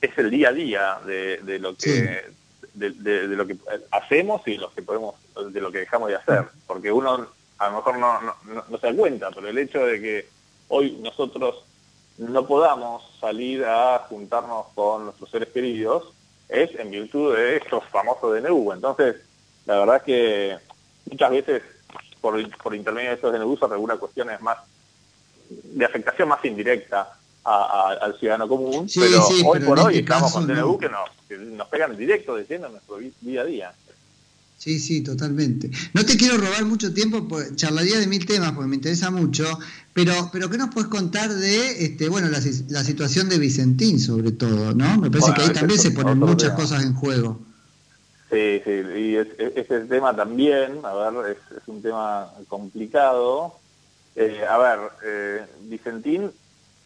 es 0.00 0.18
el 0.18 0.30
día 0.30 0.50
a 0.50 0.52
día 0.52 0.98
de, 1.04 1.58
lo 1.58 1.74
que 1.74 2.26
de, 2.74 3.26
lo 3.26 3.44
que 3.44 3.56
hacemos 3.90 4.46
y 4.46 4.56
lo 4.56 4.72
que 4.72 4.82
podemos 4.82 5.16
de 5.52 5.60
lo 5.60 5.72
que 5.72 5.78
dejamos 5.78 6.10
de 6.10 6.14
hacer. 6.14 6.44
Porque 6.68 6.92
uno 6.92 7.26
a 7.58 7.70
lo 7.70 7.76
mejor 7.78 7.98
no, 7.98 8.20
no, 8.20 8.34
no, 8.70 8.78
se 8.78 8.86
da 8.86 8.96
cuenta 8.96 9.30
pero 9.34 9.48
el 9.48 9.58
hecho 9.58 9.84
de 9.84 10.00
que 10.00 10.28
hoy 10.68 10.96
nosotros 11.02 11.64
no 12.18 12.46
podamos 12.46 13.02
salir 13.20 13.64
a 13.64 13.98
juntarnos 14.08 14.66
con 14.76 15.06
nuestros 15.06 15.28
seres 15.28 15.48
queridos 15.48 16.12
es 16.48 16.72
en 16.78 16.92
virtud 16.92 17.34
de 17.34 17.56
estos 17.56 17.82
famosos 17.86 18.40
DNU 18.40 18.74
entonces 18.74 19.16
la 19.66 19.80
verdad 19.80 19.96
es 19.96 20.02
que 20.04 20.56
muchas 21.10 21.30
veces 21.32 21.62
por, 22.20 22.38
por 22.58 22.74
intermedio 22.74 23.10
de 23.10 23.14
estos 23.16 23.32
DNU 23.32 23.56
se 23.56 23.66
regula 23.66 23.96
cuestiones 23.96 24.40
más 24.40 24.58
de 25.48 25.84
afectación 25.84 26.28
más 26.28 26.44
indirecta 26.44 27.14
al 27.44 28.18
ciudadano 28.18 28.46
común, 28.46 28.86
pero 28.94 29.26
hoy 29.26 29.42
por 29.64 29.78
hoy 29.78 29.94
este 29.94 30.00
estamos 30.00 30.32
con 30.32 30.46
DNU 30.46 30.78
que, 30.78 30.88
nos, 30.88 31.08
que 31.28 31.38
nos 31.38 31.66
pegan 31.68 31.92
en 31.92 31.96
directo 31.96 32.36
diciendo 32.36 32.68
nuestro 32.68 32.98
día 33.22 33.40
a 33.40 33.44
día. 33.44 33.72
Sí, 34.58 34.80
sí, 34.80 35.02
totalmente. 35.02 35.70
No 35.94 36.04
te 36.04 36.16
quiero 36.16 36.36
robar 36.36 36.64
mucho 36.64 36.92
tiempo, 36.92 37.28
pues, 37.28 37.54
charlaría 37.54 38.00
de 38.00 38.08
mil 38.08 38.26
temas 38.26 38.52
porque 38.52 38.68
me 38.68 38.74
interesa 38.74 39.08
mucho, 39.10 39.46
pero, 39.94 40.30
pero 40.32 40.50
¿qué 40.50 40.58
nos 40.58 40.74
puedes 40.74 40.90
contar 40.90 41.32
de, 41.32 41.84
este, 41.84 42.08
bueno, 42.08 42.28
la, 42.28 42.40
la 42.68 42.84
situación 42.84 43.28
de 43.28 43.38
Vicentín 43.38 44.00
sobre 44.00 44.32
todo, 44.32 44.74
¿no? 44.74 44.98
Me 44.98 45.10
parece 45.10 45.32
que 45.32 45.42
ahí 45.42 45.52
también 45.52 45.78
se 45.78 45.92
ponen 45.92 46.18
muchas 46.18 46.54
cosas 46.54 46.82
en 46.82 46.92
juego. 46.94 47.40
Sí, 48.30 48.60
sí, 48.62 48.70
y 48.70 49.16
ese 49.16 49.80
tema 49.88 50.14
también, 50.14 50.84
a 50.84 50.92
ver, 51.10 51.36
es, 51.36 51.66
un 51.66 51.80
tema 51.80 52.30
complicado. 52.46 53.54
Eh, 54.14 54.44
a 54.46 54.58
ver, 54.58 54.78
eh, 55.02 55.46
Vicentín 55.62 56.30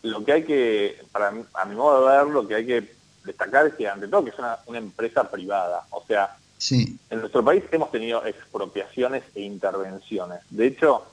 lo 0.02 0.24
que 0.24 0.32
hay 0.32 0.44
que, 0.44 1.04
para 1.12 1.32
a 1.54 1.64
mi 1.64 1.74
modo 1.74 2.06
de 2.06 2.16
ver, 2.16 2.26
lo 2.26 2.46
que 2.46 2.54
hay 2.56 2.66
que 2.66 2.92
destacar 3.24 3.66
es 3.66 3.74
que 3.74 3.88
ante 3.88 4.08
todo 4.08 4.24
que 4.24 4.30
es 4.30 4.38
una, 4.38 4.78
empresa 4.78 5.28
privada. 5.30 5.86
O 5.90 6.04
sea, 6.06 6.36
sí. 6.58 6.98
en 7.10 7.20
nuestro 7.20 7.44
país 7.44 7.64
hemos 7.70 7.90
tenido 7.90 8.24
expropiaciones 8.24 9.22
e 9.34 9.42
intervenciones. 9.42 10.40
De 10.50 10.66
hecho, 10.66 11.06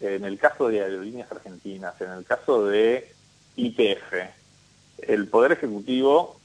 en 0.00 0.24
el 0.24 0.38
caso 0.38 0.68
de 0.68 0.82
Aerolíneas 0.82 1.30
Argentinas, 1.30 1.98
en 2.00 2.10
el 2.10 2.24
caso 2.24 2.66
de 2.66 3.12
IPF, 3.56 4.12
el 4.98 5.28
Poder 5.28 5.52
Ejecutivo 5.52 6.40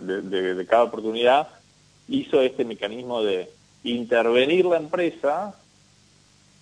de 0.00 0.66
cada 0.66 0.84
oportunidad 0.84 1.48
hizo 2.10 2.42
este 2.42 2.66
mecanismo 2.66 3.22
de 3.22 3.48
intervenir 3.84 4.66
la 4.66 4.76
empresa 4.76 5.54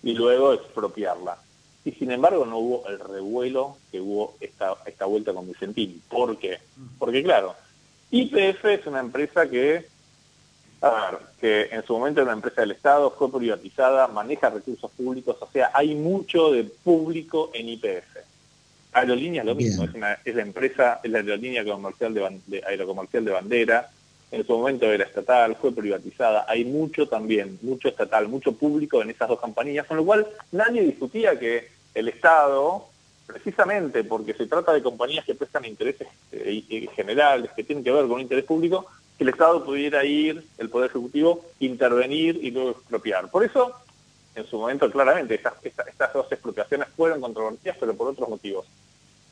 y 0.01 0.13
luego 0.13 0.53
expropiarla 0.53 1.37
y 1.85 1.91
sin 1.93 2.11
embargo 2.11 2.45
no 2.45 2.57
hubo 2.57 2.87
el 2.87 2.99
revuelo 2.99 3.77
que 3.91 4.01
hubo 4.01 4.35
esta, 4.39 4.75
esta 4.85 5.05
vuelta 5.05 5.33
con 5.33 5.47
Vicentín. 5.47 6.01
¿Por 6.09 6.37
qué? 6.37 6.59
Porque 6.97 7.23
claro, 7.23 7.55
IPF 8.11 8.65
es 8.65 8.85
una 8.85 8.99
empresa 8.99 9.49
que, 9.49 9.85
a 10.81 10.89
ver, 10.89 11.19
que 11.39 11.75
en 11.75 11.83
su 11.83 11.93
momento 11.93 12.21
era 12.21 12.29
una 12.29 12.37
empresa 12.37 12.61
del 12.61 12.71
Estado, 12.71 13.11
fue 13.11 13.31
privatizada, 13.31 14.07
maneja 14.07 14.49
recursos 14.49 14.91
públicos, 14.91 15.37
o 15.39 15.49
sea, 15.51 15.71
hay 15.73 15.95
mucho 15.95 16.51
de 16.51 16.65
público 16.65 17.49
en 17.53 17.69
IPF. 17.69 18.17
Aerolíneas 18.91 19.45
lo 19.45 19.55
mismo, 19.55 19.83
es, 19.83 19.93
una, 19.93 20.13
es, 20.25 20.35
la 20.35 20.41
empresa, 20.41 20.99
es 21.03 21.11
la 21.11 21.19
aerolínea 21.19 21.63
comercial 21.63 22.13
de, 22.13 22.41
de 22.47 22.63
aerocomercial 22.65 23.23
de 23.23 23.31
bandera, 23.31 23.89
en 24.31 24.45
su 24.45 24.57
momento 24.57 24.85
era 24.85 25.05
estatal, 25.05 25.55
fue 25.55 25.71
privatizada, 25.71 26.45
hay 26.47 26.63
mucho 26.65 27.07
también, 27.07 27.57
mucho 27.61 27.87
estatal, 27.87 28.27
mucho 28.27 28.51
público 28.51 29.01
en 29.01 29.09
esas 29.09 29.27
dos 29.27 29.39
compañías, 29.39 29.87
con 29.87 29.97
lo 29.97 30.05
cual 30.05 30.27
nadie 30.51 30.83
discutía 30.83 31.39
que 31.39 31.67
el 31.95 32.07
Estado, 32.07 32.85
precisamente 33.25 34.03
porque 34.03 34.33
se 34.33 34.45
trata 34.45 34.73
de 34.73 34.83
compañías 34.83 35.25
que 35.25 35.35
prestan 35.35 35.65
intereses 35.65 36.07
eh, 36.31 36.87
generales, 36.95 37.51
que 37.55 37.63
tienen 37.63 37.83
que 37.83 37.91
ver 37.91 38.03
con 38.03 38.13
un 38.13 38.21
interés 38.21 38.45
público, 38.45 38.85
que 39.17 39.23
el 39.23 39.29
Estado 39.31 39.65
pudiera 39.65 40.05
ir, 40.05 40.45
el 40.59 40.69
Poder 40.69 40.89
Ejecutivo, 40.91 41.45
intervenir 41.59 42.39
y 42.41 42.51
luego 42.51 42.71
expropiar. 42.71 43.29
Por 43.31 43.43
eso, 43.43 43.73
en 44.35 44.45
su 44.45 44.59
momento, 44.59 44.89
claramente, 44.91 45.35
estas, 45.35 45.53
estas 45.63 46.13
dos 46.13 46.31
expropiaciones 46.31 46.87
fueron 46.95 47.19
controvertidas, 47.19 47.77
pero 47.79 47.95
por 47.95 48.09
otros 48.09 48.29
motivos. 48.29 48.65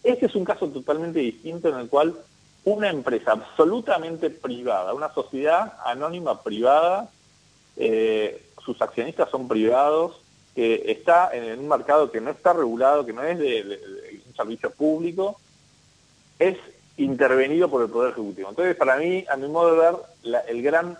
Este 0.03 0.25
es 0.25 0.35
un 0.35 0.43
caso 0.43 0.67
totalmente 0.69 1.19
distinto 1.19 1.69
en 1.69 1.77
el 1.79 1.87
cual 1.87 2.15
una 2.67 2.89
empresa 2.89 3.31
absolutamente 3.31 4.29
privada, 4.29 4.93
una 4.93 5.13
sociedad 5.13 5.75
anónima 5.85 6.43
privada, 6.43 7.09
eh, 7.77 8.43
sus 8.61 8.81
accionistas 8.81 9.29
son 9.29 9.47
privados, 9.47 10.19
que 10.53 10.91
está 10.91 11.29
en 11.31 11.59
un 11.59 11.69
mercado 11.69 12.11
que 12.11 12.19
no 12.19 12.29
está 12.29 12.51
regulado, 12.51 13.05
que 13.05 13.13
no 13.13 13.23
es 13.23 13.39
de, 13.39 13.79
un 14.27 14.35
servicio 14.35 14.69
público, 14.71 15.39
es 16.39 16.57
intervenido 16.97 17.69
por 17.69 17.83
el 17.83 17.89
Poder 17.89 18.11
Ejecutivo. 18.11 18.49
Entonces, 18.49 18.75
para 18.75 18.97
mí, 18.97 19.23
a 19.31 19.37
mi 19.37 19.47
modo 19.47 19.71
de 19.73 19.79
ver, 19.79 19.95
la, 20.23 20.39
el 20.39 20.61
gran, 20.61 20.97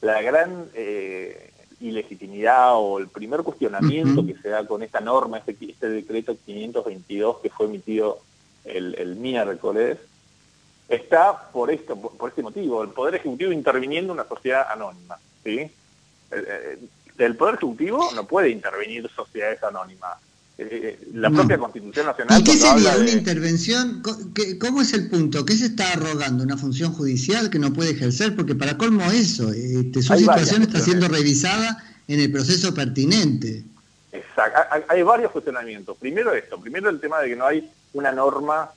la 0.00 0.20
gran 0.22 0.70
eh, 0.74 1.52
ilegitimidad 1.80 2.74
o 2.74 2.98
el 2.98 3.06
primer 3.06 3.44
cuestionamiento 3.44 4.26
que 4.26 4.34
se 4.34 4.48
da 4.48 4.66
con 4.66 4.82
esta 4.82 4.98
norma, 4.98 5.38
este, 5.38 5.56
este 5.70 5.88
decreto 5.88 6.36
522 6.44 7.38
que 7.38 7.50
fue 7.50 7.66
emitido 7.66 8.18
el, 8.64 8.96
el 8.96 9.14
miércoles, 9.14 9.98
está 10.90 11.50
por 11.52 11.70
esto, 11.70 11.96
por, 11.96 12.28
este 12.28 12.42
motivo, 12.42 12.82
el 12.82 12.90
Poder 12.90 13.14
Ejecutivo 13.14 13.52
interviniendo 13.52 14.12
en 14.12 14.18
una 14.18 14.28
sociedad 14.28 14.66
anónima. 14.70 15.16
¿sí? 15.44 15.60
Eh, 15.60 15.70
eh, 16.32 16.78
el 17.18 17.36
Poder 17.36 17.54
Ejecutivo 17.54 18.10
no 18.14 18.26
puede 18.26 18.50
intervenir 18.50 19.08
sociedades 19.14 19.62
anónimas. 19.62 20.18
Eh, 20.58 20.98
la 21.14 21.30
propia 21.30 21.56
Constitución 21.56 22.06
Nacional... 22.06 22.40
¿Y 22.40 22.44
qué 22.44 22.52
sería 22.52 22.96
una 22.96 23.10
intervención? 23.10 24.02
¿Cómo 24.60 24.82
es 24.82 24.92
el 24.92 25.08
punto? 25.08 25.46
¿Qué 25.46 25.54
se 25.54 25.66
está 25.66 25.92
arrogando? 25.92 26.44
¿Una 26.44 26.58
función 26.58 26.92
judicial 26.92 27.48
que 27.48 27.58
no 27.58 27.72
puede 27.72 27.92
ejercer? 27.92 28.36
Porque 28.36 28.54
para 28.54 28.76
colmo 28.76 29.04
eso, 29.10 29.50
este, 29.52 30.02
su 30.02 30.14
situación 30.16 30.62
está 30.62 30.80
siendo 30.80 31.08
revisada 31.08 31.82
en 32.08 32.20
el 32.20 32.30
proceso 32.30 32.74
pertinente. 32.74 33.64
Exacto. 34.12 34.84
Hay 34.88 35.02
varios 35.02 35.30
cuestionamientos. 35.30 35.96
Primero 35.96 36.34
esto, 36.34 36.60
primero 36.60 36.90
el 36.90 37.00
tema 37.00 37.20
de 37.20 37.28
que 37.30 37.36
no 37.36 37.46
hay 37.46 37.70
una 37.94 38.12
norma 38.12 38.70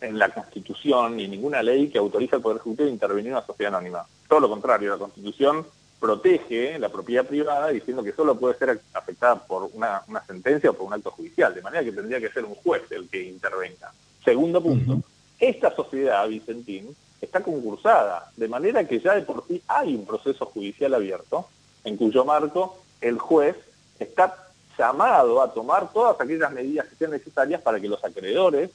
en 0.00 0.18
la 0.18 0.28
Constitución 0.28 1.16
ni 1.16 1.28
ninguna 1.28 1.62
ley 1.62 1.88
que 1.88 1.98
autoriza 1.98 2.36
al 2.36 2.42
Poder 2.42 2.58
Ejecutivo 2.58 2.88
a 2.88 2.92
intervenir 2.92 3.28
en 3.28 3.32
una 3.32 3.46
sociedad 3.46 3.74
anónima. 3.74 4.06
Todo 4.28 4.40
lo 4.40 4.48
contrario, 4.48 4.90
la 4.90 4.98
Constitución 4.98 5.66
protege 5.98 6.78
la 6.78 6.88
propiedad 6.88 7.24
privada 7.24 7.68
diciendo 7.68 8.02
que 8.02 8.12
solo 8.12 8.38
puede 8.38 8.58
ser 8.58 8.80
afectada 8.92 9.36
por 9.36 9.70
una, 9.72 10.02
sentencia 10.26 10.70
o 10.70 10.74
por 10.74 10.86
un 10.86 10.92
acto 10.92 11.10
judicial, 11.10 11.54
de 11.54 11.62
manera 11.62 11.84
que 11.84 11.92
tendría 11.92 12.20
que 12.20 12.30
ser 12.30 12.44
un 12.44 12.54
juez 12.56 12.82
el 12.90 13.08
que 13.08 13.22
intervenga. 13.24 13.92
Segundo 14.24 14.62
punto, 14.62 15.00
esta 15.38 15.74
sociedad, 15.74 16.28
Vicentín, 16.28 16.94
está 17.20 17.42
concursada, 17.42 18.30
de 18.36 18.48
manera 18.48 18.86
que 18.86 19.00
ya 19.00 19.14
de 19.14 19.22
por 19.22 19.44
sí 19.46 19.62
hay 19.66 19.94
un 19.94 20.04
proceso 20.04 20.46
judicial 20.46 20.94
abierto, 20.94 21.48
en 21.84 21.96
cuyo 21.96 22.24
marco 22.24 22.78
el 23.00 23.18
juez 23.18 23.56
está 23.98 24.48
llamado 24.78 25.40
a 25.40 25.52
tomar 25.52 25.90
todas 25.92 26.20
aquellas 26.20 26.52
medidas 26.52 26.86
que 26.86 26.96
sean 26.96 27.12
necesarias 27.12 27.62
para 27.62 27.80
que 27.80 27.88
los 27.88 28.04
acreedores 28.04 28.70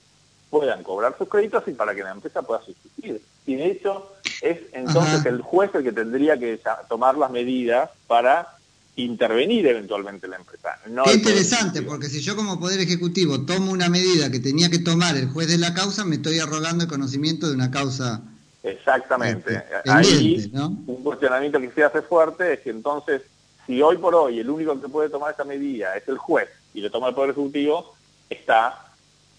puedan 0.51 0.83
cobrar 0.83 1.15
sus 1.17 1.29
créditos 1.29 1.63
y 1.67 1.71
para 1.71 1.95
que 1.95 2.03
la 2.03 2.11
empresa 2.11 2.43
pueda 2.43 2.61
subsistir. 2.61 3.21
Y 3.47 3.55
de 3.55 3.71
hecho 3.71 4.11
es 4.41 4.59
entonces 4.73 5.25
el 5.25 5.41
juez 5.41 5.71
el 5.73 5.83
que 5.83 5.93
tendría 5.93 6.37
que 6.37 6.59
tomar 6.89 7.17
las 7.17 7.31
medidas 7.31 7.89
para 8.05 8.57
intervenir 8.97 9.65
eventualmente 9.65 10.27
la 10.27 10.35
empresa. 10.35 10.77
Qué 11.05 11.13
interesante, 11.13 11.81
porque 11.81 12.07
si 12.07 12.19
yo 12.19 12.35
como 12.35 12.59
Poder 12.59 12.81
Ejecutivo 12.81 13.45
tomo 13.45 13.71
una 13.71 13.89
medida 13.89 14.29
que 14.29 14.41
tenía 14.41 14.69
que 14.69 14.79
tomar 14.79 15.15
el 15.15 15.29
juez 15.29 15.47
de 15.47 15.57
la 15.57 15.73
causa, 15.73 16.03
me 16.03 16.17
estoy 16.17 16.39
arrogando 16.39 16.83
el 16.83 16.89
conocimiento 16.89 17.47
de 17.47 17.55
una 17.55 17.71
causa. 17.71 18.21
Exactamente. 18.61 19.55
Este, 19.55 19.89
Ahí 19.89 20.51
un 20.53 21.03
cuestionamiento 21.03 21.59
que 21.61 21.71
se 21.71 21.83
hace 21.83 22.01
fuerte 22.01 22.53
es 22.53 22.59
que 22.59 22.71
entonces, 22.71 23.21
si 23.65 23.81
hoy 23.81 23.97
por 23.97 24.13
hoy 24.13 24.39
el 24.39 24.49
único 24.49 24.79
que 24.79 24.89
puede 24.89 25.09
tomar 25.09 25.33
esa 25.33 25.45
medida 25.45 25.95
es 25.95 26.07
el 26.09 26.17
juez 26.17 26.49
y 26.73 26.81
le 26.81 26.89
toma 26.89 27.07
el 27.07 27.15
Poder 27.15 27.31
Ejecutivo, 27.31 27.95
está 28.29 28.90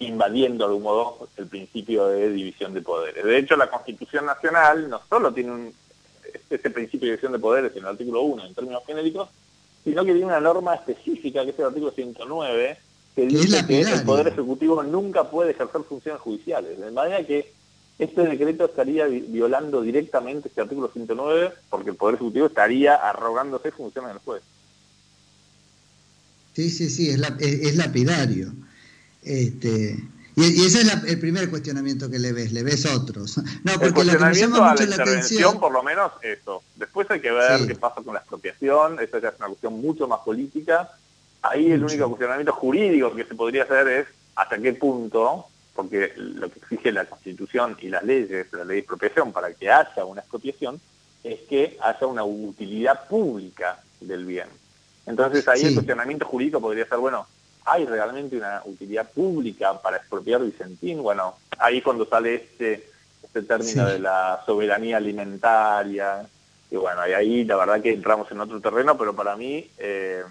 invadiendo 0.06 0.64
de 0.64 0.70
algún 0.70 0.82
modo 0.82 1.28
el 1.36 1.46
principio 1.46 2.06
de 2.08 2.30
división 2.30 2.74
de 2.74 2.82
poderes. 2.82 3.24
De 3.24 3.38
hecho, 3.38 3.56
la 3.56 3.70
Constitución 3.70 4.26
Nacional 4.26 4.88
no 4.88 5.00
solo 5.08 5.32
tiene 5.32 5.52
un, 5.52 5.74
este 6.50 6.70
principio 6.70 7.06
de 7.06 7.12
división 7.12 7.32
de 7.32 7.38
poderes 7.38 7.72
en 7.72 7.78
el 7.78 7.86
artículo 7.86 8.22
1 8.22 8.46
en 8.46 8.54
términos 8.54 8.82
genéricos, 8.86 9.28
sino 9.84 10.04
que 10.04 10.12
tiene 10.12 10.26
una 10.26 10.40
norma 10.40 10.74
específica, 10.74 11.44
que 11.44 11.50
es 11.50 11.58
el 11.58 11.66
artículo 11.66 11.90
109, 11.92 12.78
que 13.14 13.26
dice 13.26 13.66
que 13.66 13.80
el 13.80 14.02
Poder 14.04 14.28
Ejecutivo 14.28 14.82
nunca 14.82 15.28
puede 15.30 15.50
ejercer 15.50 15.82
funciones 15.82 16.20
judiciales. 16.20 16.78
De 16.78 16.90
manera 16.90 17.24
que 17.26 17.52
este 17.98 18.22
decreto 18.22 18.64
estaría 18.64 19.06
violando 19.06 19.82
directamente 19.82 20.48
este 20.48 20.60
artículo 20.60 20.88
109 20.92 21.52
porque 21.68 21.90
el 21.90 21.96
Poder 21.96 22.14
Ejecutivo 22.14 22.46
estaría 22.46 22.94
arrogándose 22.94 23.70
funciones 23.70 24.12
del 24.12 24.18
juez. 24.18 24.42
Sí, 26.54 26.70
sí, 26.70 26.90
sí, 26.90 27.10
es, 27.10 27.20
es 27.40 27.76
lapidario. 27.76 28.52
Este, 29.22 29.96
Y, 30.34 30.64
ese 30.64 30.80
es 30.80 31.04
el 31.04 31.18
primer 31.20 31.50
cuestionamiento 31.50 32.10
que 32.10 32.18
le 32.18 32.32
ves, 32.32 32.52
le 32.52 32.62
ves 32.62 32.86
otros. 32.86 33.38
No, 33.64 33.72
porque 33.78 34.04
lo 34.04 34.12
que 34.12 34.24
me 34.24 34.34
llama 34.34 34.70
mucho 34.70 34.86
la, 34.86 34.96
atención, 34.96 35.60
por 35.60 35.72
lo 35.72 35.82
menos 35.82 36.12
eso. 36.22 36.62
Después 36.76 37.10
hay 37.10 37.20
que 37.20 37.30
ver 37.30 37.66
qué 37.66 37.74
pasa 37.74 38.02
con 38.02 38.14
la 38.14 38.20
expropiación, 38.20 38.98
esa 39.00 39.20
ya 39.20 39.28
es 39.28 39.34
una 39.38 39.48
cuestión 39.48 39.80
mucho 39.80 40.08
más 40.08 40.20
política. 40.20 40.90
Ahí 41.42 41.72
el 41.72 41.84
único 41.84 42.08
cuestionamiento 42.08 42.52
jurídico 42.52 43.14
que 43.14 43.24
se 43.24 43.34
podría 43.34 43.64
hacer 43.64 43.88
es 43.88 44.06
hasta 44.34 44.58
qué 44.58 44.72
punto, 44.72 45.46
porque 45.74 46.12
lo 46.16 46.50
que 46.50 46.60
exige 46.60 46.92
la 46.92 47.04
Constitución 47.04 47.76
y 47.80 47.88
las 47.88 48.02
leyes, 48.02 48.46
la 48.52 48.64
ley 48.64 48.76
de 48.76 48.80
expropiación, 48.80 49.32
para 49.32 49.52
que 49.52 49.70
haya 49.70 50.04
una 50.04 50.20
expropiación, 50.20 50.80
es 51.22 51.40
que 51.48 51.78
haya 51.80 52.06
una 52.06 52.24
utilidad 52.24 53.06
pública 53.08 53.80
del 54.00 54.24
bien. 54.24 54.48
Entonces 55.06 55.46
ahí 55.48 55.62
el 55.62 55.74
cuestionamiento 55.74 56.26
jurídico 56.26 56.60
podría 56.60 56.86
ser, 56.86 56.98
bueno, 56.98 57.26
¿hay 57.64 57.86
realmente 57.86 58.36
una 58.36 58.62
utilidad 58.64 59.10
pública 59.10 59.80
para 59.80 59.98
expropiar 59.98 60.42
Vicentín? 60.42 61.02
Bueno, 61.02 61.36
ahí 61.58 61.80
cuando 61.82 62.06
sale 62.06 62.34
este, 62.34 62.88
este 63.22 63.42
término 63.42 63.86
de 63.86 63.98
la 63.98 64.42
soberanía 64.46 64.96
alimentaria, 64.96 66.26
y 66.70 66.76
bueno, 66.76 67.06
y 67.06 67.12
ahí 67.12 67.44
la 67.44 67.56
verdad 67.56 67.82
que 67.82 67.92
entramos 67.92 68.30
en 68.30 68.40
otro 68.40 68.60
terreno, 68.60 68.96
pero 68.96 69.14
para 69.14 69.36
mí 69.36 69.70
eh, 69.78 70.22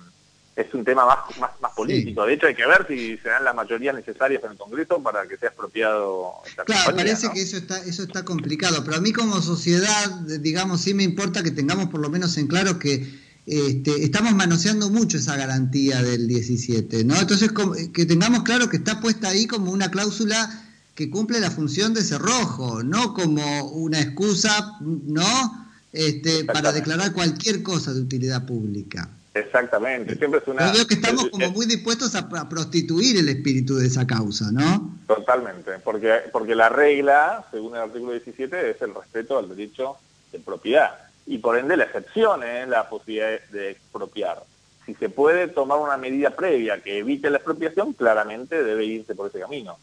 es 0.56 0.74
un 0.74 0.84
tema 0.84 1.06
más, 1.06 1.38
más, 1.39 1.52
más 1.62 1.72
político. 1.74 2.26
De 2.26 2.34
hecho, 2.34 2.48
hay 2.48 2.56
que 2.56 2.65
ver 2.65 2.86
si 2.88 3.17
se 3.17 3.30
dan 3.30 3.44
las 3.44 3.56
mayorías 3.56 3.96
necesarias 3.96 4.44
en 4.44 4.52
el 4.52 4.58
Congreso 4.58 5.02
para 5.02 5.28
que 5.28 5.38
sea 5.38 5.50
expropiado. 5.50 6.34
Esta 6.46 6.65
claro, 6.65 6.96
parece 6.96 7.30
que 7.32 7.41
eso 7.41 7.58
está, 7.58 7.80
eso 7.84 8.04
está 8.04 8.26
complicado, 8.26 8.84
pero 8.84 8.98
a 8.98 9.02
mí 9.02 9.13
como 9.13 9.39
sociedad, 9.41 10.10
digamos, 10.39 10.82
sí 10.82 10.94
me 10.94 11.04
importa 11.04 11.44
que 11.44 11.52
tengamos 11.52 11.88
por 11.88 12.02
lo 12.02 12.10
menos 12.10 12.38
en 12.38 12.48
claro 12.48 12.80
que 12.80 13.08
este, 13.46 14.04
estamos 14.04 14.34
manoseando 14.34 14.90
mucho 14.90 15.18
esa 15.18 15.36
garantía 15.36 16.02
del 16.04 16.28
17, 16.28 17.04
¿no? 17.04 17.20
Entonces, 17.20 17.52
que 17.94 18.06
tengamos 18.06 18.44
claro 18.44 18.70
que 18.70 18.78
está 18.78 19.02
puesta 19.02 19.30
ahí 19.30 19.48
como 19.48 19.72
una 19.72 19.90
cláusula 19.90 20.50
que 20.96 21.10
cumple 21.10 21.40
la 21.40 21.50
función 21.50 21.94
de 21.94 22.04
cerrojo, 22.04 22.84
no 22.84 23.14
como 23.14 23.70
una 23.72 24.00
excusa, 24.00 24.78
¿no? 24.82 25.68
Este, 25.92 26.46
para 26.46 26.72
declarar 26.72 27.12
cualquier 27.14 27.64
cosa 27.64 27.94
de 27.94 28.02
utilidad 28.02 28.46
pública. 28.46 29.10
Exactamente, 29.34 30.16
siempre 30.18 30.42
es 30.42 30.48
una... 30.48 30.68
Yo 30.68 30.74
veo 30.74 30.88
que 30.88 30.94
estamos 30.96 31.30
como 31.30 31.52
muy 31.52 31.66
dispuestos 31.66 32.16
a, 32.16 32.30
prostituir 32.50 33.18
el 33.18 33.30
espíritu 33.30 33.76
de 33.76 33.88
esa 33.88 34.06
causa, 34.06 34.52
¿no? 34.52 34.98
Totalmente, 35.08 35.80
porque, 35.84 36.20
porque 36.32 36.54
la 36.54 36.70
regla, 36.70 37.46
según 37.50 37.76
el 37.76 37.82
artículo 37.82 38.12
17, 38.12 38.72
es 38.72 38.82
el 38.82 38.94
respeto 38.94 39.40
al 39.40 39.50
derecho 39.50 39.96
de 40.32 40.40
propiedad 40.40 41.11
y 41.26 41.38
por 41.38 41.58
ende 41.58 41.78
la 41.78 41.86
excepción 41.86 42.44
es 42.44 42.68
la 42.68 42.90
posibilidad 42.90 43.40
de 43.52 43.72
expropiar. 43.72 44.44
Si 44.86 44.96
se 44.96 45.10
puede 45.10 45.48
tomar 45.48 45.78
una 45.80 45.98
medida 45.98 46.32
previa 46.32 46.82
que 46.82 47.00
evite 47.00 47.30
la 47.30 47.38
expropiación, 47.38 47.94
claramente 47.94 48.64
debe 48.64 48.86
irse 48.86 49.16
por 49.16 49.28
ese 49.28 49.40
camino. 49.40 49.78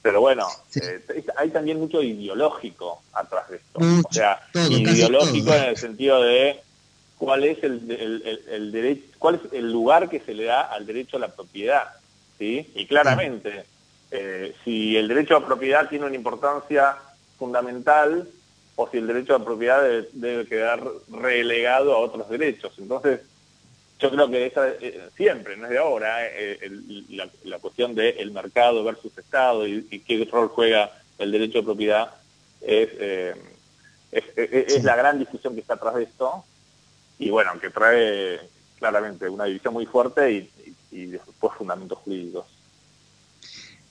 Pero 0.00 0.20
bueno, 0.20 0.46
eh, 0.74 1.24
hay 1.36 1.50
también 1.50 1.78
mucho 1.78 2.02
ideológico 2.02 3.02
atrás 3.12 3.48
de 3.50 3.56
esto. 3.56 3.78
o 3.78 4.12
sea, 4.12 4.40
ideológico 4.54 5.52
en 5.52 5.64
el 5.64 5.76
sentido 5.76 6.22
de 6.22 6.60
cuál 7.18 7.44
es 7.44 7.62
el, 7.62 7.86
derecho, 8.72 9.02
cuál 9.18 9.34
es 9.34 9.52
el 9.52 9.70
lugar 9.70 10.08
que 10.08 10.20
se 10.20 10.34
le 10.34 10.44
da 10.44 10.62
al 10.62 10.86
derecho 10.86 11.16
a 11.16 11.20
la 11.20 11.28
propiedad, 11.28 11.88
¿sí? 12.38 12.70
Y 12.74 12.86
claramente, 12.86 13.64
eh, 14.10 14.54
si 14.64 14.96
el 14.96 15.08
derecho 15.08 15.36
a 15.36 15.44
propiedad 15.44 15.88
tiene 15.88 16.06
una 16.06 16.14
importancia 16.14 16.96
fundamental, 17.38 18.28
o 18.80 18.88
si 18.88 18.98
el 18.98 19.08
derecho 19.08 19.34
a 19.34 19.44
propiedad 19.44 19.82
debe, 20.12 20.46
quedar 20.46 20.80
relegado 21.10 21.92
a 21.94 21.98
otros 21.98 22.28
derechos. 22.30 22.72
Entonces, 22.78 23.22
yo 23.98 24.08
creo 24.08 24.30
que 24.30 24.46
esa, 24.46 24.68
eh, 24.68 25.08
siempre, 25.16 25.56
no 25.56 25.64
es 25.64 25.70
de 25.70 25.78
ahora, 25.78 26.24
eh, 26.24 26.60
la, 27.42 27.58
cuestión 27.58 27.96
del 27.96 28.30
mercado 28.30 28.84
versus 28.84 29.18
Estado 29.18 29.66
y, 29.66 29.82
qué 29.82 30.24
rol 30.30 30.46
juega 30.46 30.92
el 31.18 31.32
derecho 31.32 31.58
a 31.58 31.64
propiedad 31.64 32.14
es, 32.60 32.88
eh, 33.00 33.34
es, 34.12 34.84
la 34.84 34.94
gran 34.94 35.18
discusión 35.18 35.54
que 35.54 35.60
está 35.60 35.74
atrás 35.74 35.96
de 35.96 36.04
esto. 36.04 36.44
Y 37.18 37.30
bueno, 37.30 37.58
que 37.60 37.70
trae 37.70 38.38
claramente 38.78 39.28
una 39.28 39.46
división 39.46 39.74
muy 39.74 39.86
fuerte 39.86 40.30
y, 40.30 40.50
y 40.92 41.06
después 41.06 41.52
fundamentos 41.58 41.98
jurídicos 41.98 42.46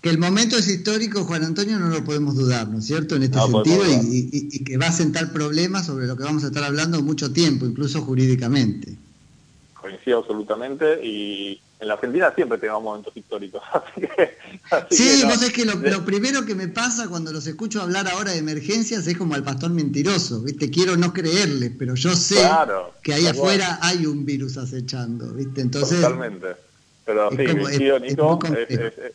que 0.01 0.09
el 0.09 0.19
momento 0.19 0.57
es 0.57 0.67
histórico, 0.67 1.23
Juan 1.23 1.43
Antonio, 1.43 1.79
no 1.79 1.87
lo 1.87 2.03
podemos 2.03 2.35
dudar, 2.35 2.67
¿no 2.67 2.79
es 2.79 2.85
cierto? 2.85 3.15
En 3.15 3.23
este 3.23 3.39
sentido, 3.39 3.83
y, 3.87 4.63
que 4.63 4.77
va 4.77 4.87
a 4.87 4.91
sentar 4.91 5.31
problemas 5.33 5.87
sobre 5.87 6.05
lo 6.05 6.15
que 6.15 6.23
vamos 6.23 6.43
a 6.43 6.47
estar 6.47 6.63
hablando 6.63 7.01
mucho 7.01 7.33
tiempo, 7.33 7.65
incluso 7.65 8.01
jurídicamente. 8.01 8.95
Coincido 9.73 10.19
absolutamente, 10.19 11.03
y 11.03 11.59
en 11.79 11.87
la 11.87 11.95
Argentina 11.95 12.31
siempre 12.35 12.59
tenemos 12.59 12.83
momentos 12.83 13.17
históricos. 13.17 13.61
sí, 14.91 15.23
vos 15.25 15.41
es 15.41 15.51
que 15.51 15.65
lo, 15.65 16.05
primero 16.05 16.45
que 16.45 16.53
me 16.53 16.67
pasa 16.67 17.07
cuando 17.07 17.31
los 17.31 17.47
escucho 17.47 17.81
hablar 17.81 18.07
ahora 18.07 18.31
de 18.31 18.37
emergencias 18.37 19.07
es 19.07 19.17
como 19.17 19.33
al 19.33 19.43
pastor 19.43 19.71
mentiroso, 19.71 20.41
¿viste? 20.41 20.69
Quiero 20.69 20.95
no 20.95 21.11
creerle, 21.11 21.71
pero 21.71 21.95
yo 21.95 22.15
sé 22.15 22.37
que 23.01 23.15
ahí 23.15 23.25
afuera 23.25 23.79
hay 23.81 24.05
un 24.05 24.25
virus 24.25 24.57
acechando, 24.57 25.33
¿viste? 25.33 25.61
Entonces. 25.61 26.01
Totalmente. 26.01 26.47
Pero 27.03 27.29
sí, 27.31 27.37
coincido, 27.37 27.99
Nico, 27.99 28.39
es, 28.45 28.69
es 28.69 29.13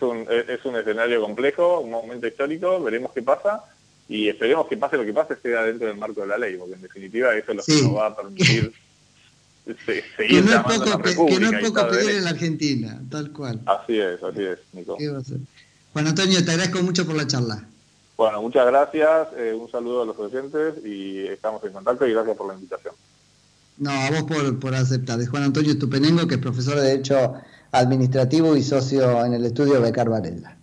un, 0.00 0.26
es 0.48 0.64
un 0.64 0.76
escenario 0.76 1.20
complejo, 1.20 1.80
un 1.80 1.90
momento 1.90 2.26
histórico, 2.26 2.82
veremos 2.82 3.12
qué 3.12 3.22
pasa 3.22 3.64
y 4.08 4.28
esperemos 4.28 4.66
que 4.66 4.76
pase 4.76 4.96
lo 4.96 5.04
que 5.04 5.12
pase 5.12 5.36
sea 5.42 5.62
dentro 5.62 5.88
del 5.88 5.96
marco 5.96 6.20
de 6.20 6.28
la 6.28 6.38
ley, 6.38 6.56
porque 6.56 6.74
en 6.74 6.82
definitiva 6.82 7.34
eso 7.34 7.52
es 7.52 7.56
lo 7.56 7.62
que 7.64 7.82
nos 7.82 7.96
va 7.96 8.06
a 8.06 8.16
permitir 8.16 8.72
seguir 9.86 10.04
que 10.16 10.42
no 10.42 10.52
es 10.52 10.78
poco, 10.78 11.26
Que 11.26 11.40
no 11.40 11.50
es 11.50 11.68
poco 11.68 11.88
pedir 11.88 12.10
en 12.10 12.24
la 12.24 12.30
Argentina, 12.30 13.00
tal 13.10 13.32
cual. 13.32 13.60
Así 13.66 13.98
es, 13.98 14.22
así 14.22 14.44
es, 14.44 14.58
Nico. 14.72 14.96
Juan 15.92 16.06
Antonio, 16.06 16.44
te 16.44 16.50
agradezco 16.50 16.82
mucho 16.82 17.06
por 17.06 17.16
la 17.16 17.26
charla. 17.26 17.66
Bueno, 18.16 18.42
muchas 18.42 18.66
gracias, 18.66 19.28
eh, 19.36 19.52
un 19.52 19.70
saludo 19.70 20.02
a 20.02 20.06
los 20.06 20.18
oyentes 20.18 20.74
y 20.84 21.26
estamos 21.26 21.64
en 21.64 21.72
contacto 21.72 22.06
y 22.06 22.12
gracias 22.12 22.36
por 22.36 22.48
la 22.48 22.54
invitación. 22.54 22.94
No, 23.78 23.90
a 23.90 24.10
vos 24.10 24.22
por, 24.24 24.60
por 24.60 24.74
aceptar. 24.74 25.20
Es 25.20 25.28
Juan 25.28 25.44
Antonio 25.44 25.76
Tupenengo, 25.78 26.26
que 26.28 26.34
es 26.34 26.40
profesor 26.40 26.76
de 26.76 26.82
Derecho 26.82 27.34
administrativo 27.72 28.56
y 28.56 28.62
socio 28.62 29.24
en 29.24 29.34
el 29.34 29.44
estudio 29.46 29.80
Becar 29.80 30.08
Varela. 30.08 30.61